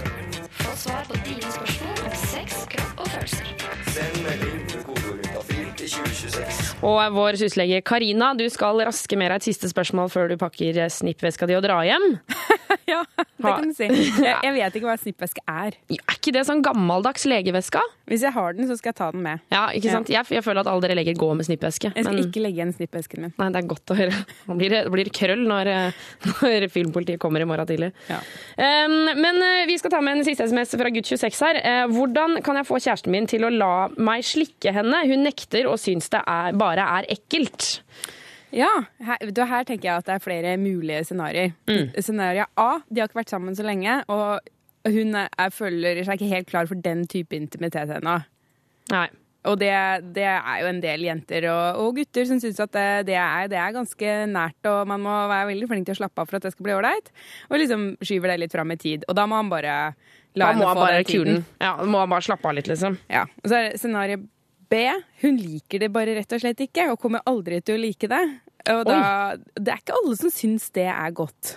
[0.61, 3.53] Få svar på dine spørsmål om sex, kropp og følelser.
[3.91, 4.58] Send melding
[6.85, 10.81] Og vår syslege Karina, du skal raske med deg et siste spørsmål før du pakker
[10.91, 12.11] snippveska di og drar hjem.
[12.89, 13.85] Ja, det kan du si.
[13.85, 15.75] Jeg, jeg vet ikke hva snippveske er.
[15.93, 17.81] Er ikke det sånn gammeldags legeveska?
[18.09, 19.43] Hvis jeg har den, så skal jeg ta den med.
[19.53, 20.09] Ja, ikke sant?
[20.09, 21.91] Jeg, jeg føler at alle dere leger går med snippveske.
[21.93, 23.33] Jeg skal men- ikke legge igjen snippvesken min.
[23.37, 24.23] Nei, det er godt å høre.
[24.49, 25.99] Nå blir det, blir krøll når, eh,
[26.31, 27.91] når filmpolitiet kommer i morgen tidlig.
[28.09, 31.61] Um, men eh, vi skal ta med en siste SMS fra gutt 26 her.
[31.61, 35.03] Eh, hvordan kan jeg få kjæresten min til å la meg slikke henne?
[35.09, 37.69] Hun nekter og syns det er, bare er ekkelt.
[38.55, 38.69] Ja,
[39.05, 41.53] her, her tenker jeg at det er flere mulige scenarioer.
[42.01, 44.39] Scenario A, de har ikke vært sammen så lenge, og
[44.89, 48.19] hun er, er, føler seg ikke helt klar for den type intimitet ennå.
[48.93, 49.07] Nei.
[49.47, 49.71] Og det,
[50.17, 53.47] det er jo en del jenter og, og gutter som syns at det, det, er,
[53.51, 56.39] det er ganske nært, og man må være veldig flink til å slappe av for
[56.39, 57.13] at det skal bli ålreit.
[57.47, 59.05] Og liksom skyver det litt fram i tid.
[59.07, 59.77] Og da må han bare
[60.39, 61.39] la henne få den tiden.
[61.61, 62.99] Ja, da må han bare slappe av litt, liksom.
[63.11, 63.23] Ja.
[63.39, 64.19] Og så er det scenario
[64.69, 64.83] B.
[65.23, 68.21] Hun liker det bare rett og slett ikke, og kommer aldri til å like det.
[68.69, 68.99] Og da,
[69.57, 71.55] det er ikke alle som syns det er godt.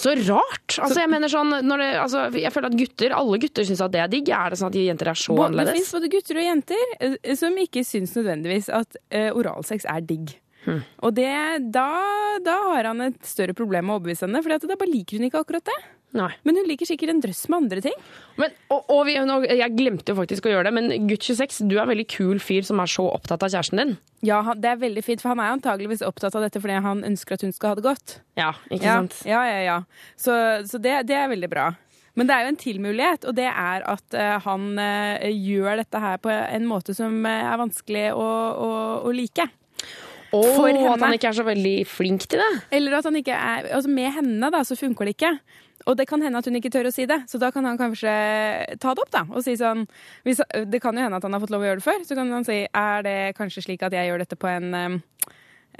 [0.00, 0.78] Så rart!
[0.80, 3.92] Altså, jeg mener sånn, når det, altså, jeg føler at gutter, alle gutter syns at
[3.92, 4.30] det er digg.
[4.32, 5.74] Er det sånn at de jenter er så annerledes?
[5.74, 10.06] Det fins både gutter og jenter eh, som ikke syns nødvendigvis at uh, oralsex er
[10.08, 10.32] digg.
[10.64, 10.80] Hmm.
[11.04, 11.28] Og det,
[11.72, 11.88] da,
[12.44, 15.28] da har han et større problem med å overbevise henne, for da bare liker hun
[15.28, 15.78] ikke akkurat det.
[16.16, 17.96] Men hun liker sikkert en drøss med andre ting.
[18.40, 21.76] Men, og, og vi, jeg glemte jo faktisk å gjøre det, men gutt 26, du
[21.76, 23.92] er en veldig kul fyr som er så opptatt av kjæresten din.
[24.26, 27.38] Ja, det er veldig fint, for han er antageligvis opptatt av dette fordi han ønsker
[27.38, 28.18] at hun skal ha det godt.
[28.40, 29.20] Ja, ikke ja, sant?
[29.28, 29.78] Ja, ja, ja.
[30.18, 30.34] Så,
[30.68, 31.70] så det, det er veldig bra.
[32.18, 35.80] Men det er jo en til mulighet, og det er at uh, han uh, gjør
[35.80, 38.70] dette her på en måte som uh, er vanskelig å, å,
[39.06, 39.46] å like.
[40.36, 42.50] Og at han ikke er så veldig flink til det.
[42.76, 45.32] Eller at han ikke er Altså med henne, da, så funker det ikke.
[45.88, 47.78] Og det kan hende at hun ikke tør å si det, så da kan han
[47.80, 48.12] kanskje
[48.82, 49.24] ta det opp, da.
[49.30, 49.86] Og si sånn
[50.26, 52.18] hvis, Det kan jo hende at han har fått lov å gjøre det før, så
[52.18, 54.98] kan han si er det kanskje slik at jeg gjør dette på en eh,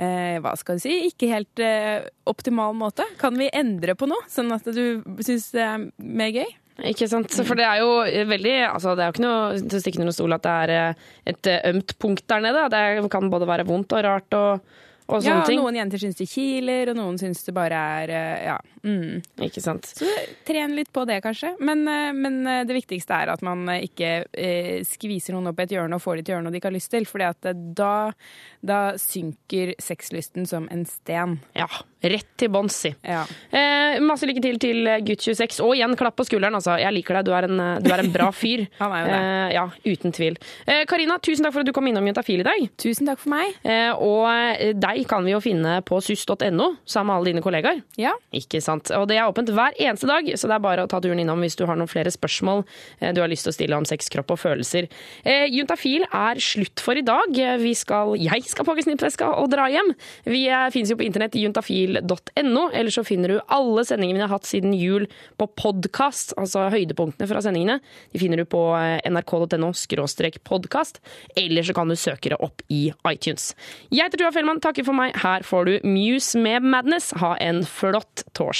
[0.00, 3.04] eh, hva skal du si, ikke helt eh, optimal måte.
[3.20, 6.48] Kan vi endre på noe, sånn at du syns det er mer gøy?
[6.90, 7.34] Ikke sant?
[7.44, 7.90] For det er jo
[8.30, 10.70] veldig altså Det er jo ikke noe til å stikke under stol at det er
[10.76, 12.68] eh, et eh, ømt punkt der nede.
[12.72, 14.70] Det kan både være vondt og rart og,
[15.10, 15.60] og Ja, sånne ting.
[15.60, 18.14] noen jenter syns det kiler, og noen syns det bare er
[18.46, 18.56] ja.
[18.82, 19.20] Mm.
[19.44, 19.88] Ikke sant.
[19.98, 20.08] Så
[20.48, 21.52] tren litt på det, kanskje.
[21.60, 25.60] Men, eh, men eh, det viktigste er at man eh, ikke eh, skviser noen opp
[25.60, 27.06] i et hjørne og får de til å gjøre noe de ikke har lyst til.
[27.08, 27.92] For da,
[28.72, 31.38] da synker sexlysten som en sten.
[31.58, 31.68] Ja.
[32.00, 32.94] Rett til bånns, si.
[33.04, 33.26] Ja.
[33.52, 35.60] Eh, masse lykke til til gutt 26.
[35.66, 36.56] Og igjen, klapp på skulderen.
[36.56, 36.78] Altså.
[36.80, 37.28] Jeg liker deg.
[37.28, 38.64] Du er en, du er en bra fyr.
[38.80, 39.18] Han er jo det.
[39.20, 40.40] Eh, ja, uten tvil.
[40.64, 42.64] Eh, Karina, tusen takk for at du kom innom Juntafil i dag.
[42.80, 43.52] Tusen takk for meg.
[43.68, 47.84] Eh, og deg kan vi jo finne på sus.no sammen med alle dine kollegaer.
[48.00, 48.14] Ja.
[48.32, 48.69] Ikke sant?
[48.70, 51.42] Og det er åpent hver eneste dag, så det er bare å ta turen innom
[51.42, 52.64] hvis du har noen flere spørsmål
[53.00, 54.88] eh, du har lyst til å stille om sex, kropp og følelser.
[55.24, 57.34] Eh, Juntafil er slutt for i dag.
[57.60, 59.92] Vi skal, jeg skal pakke snippveska og dra hjem.
[60.28, 64.34] Vi eh, finnes jo på internett juntafil.no, eller så finner du alle sendingene vi har
[64.34, 65.06] hatt siden jul
[65.40, 67.80] på podkast, altså høydepunktene fra sendingene.
[68.12, 69.72] De finner du på eh, nrk.no
[70.44, 71.00] podkast,
[71.36, 73.52] eller så kan du søke det opp i iTunes.
[73.90, 75.16] Jeg heter Tua Fellmann, takker for meg.
[75.20, 77.12] Her får du Muse med Madness.
[77.20, 78.59] Ha en flott torsdag.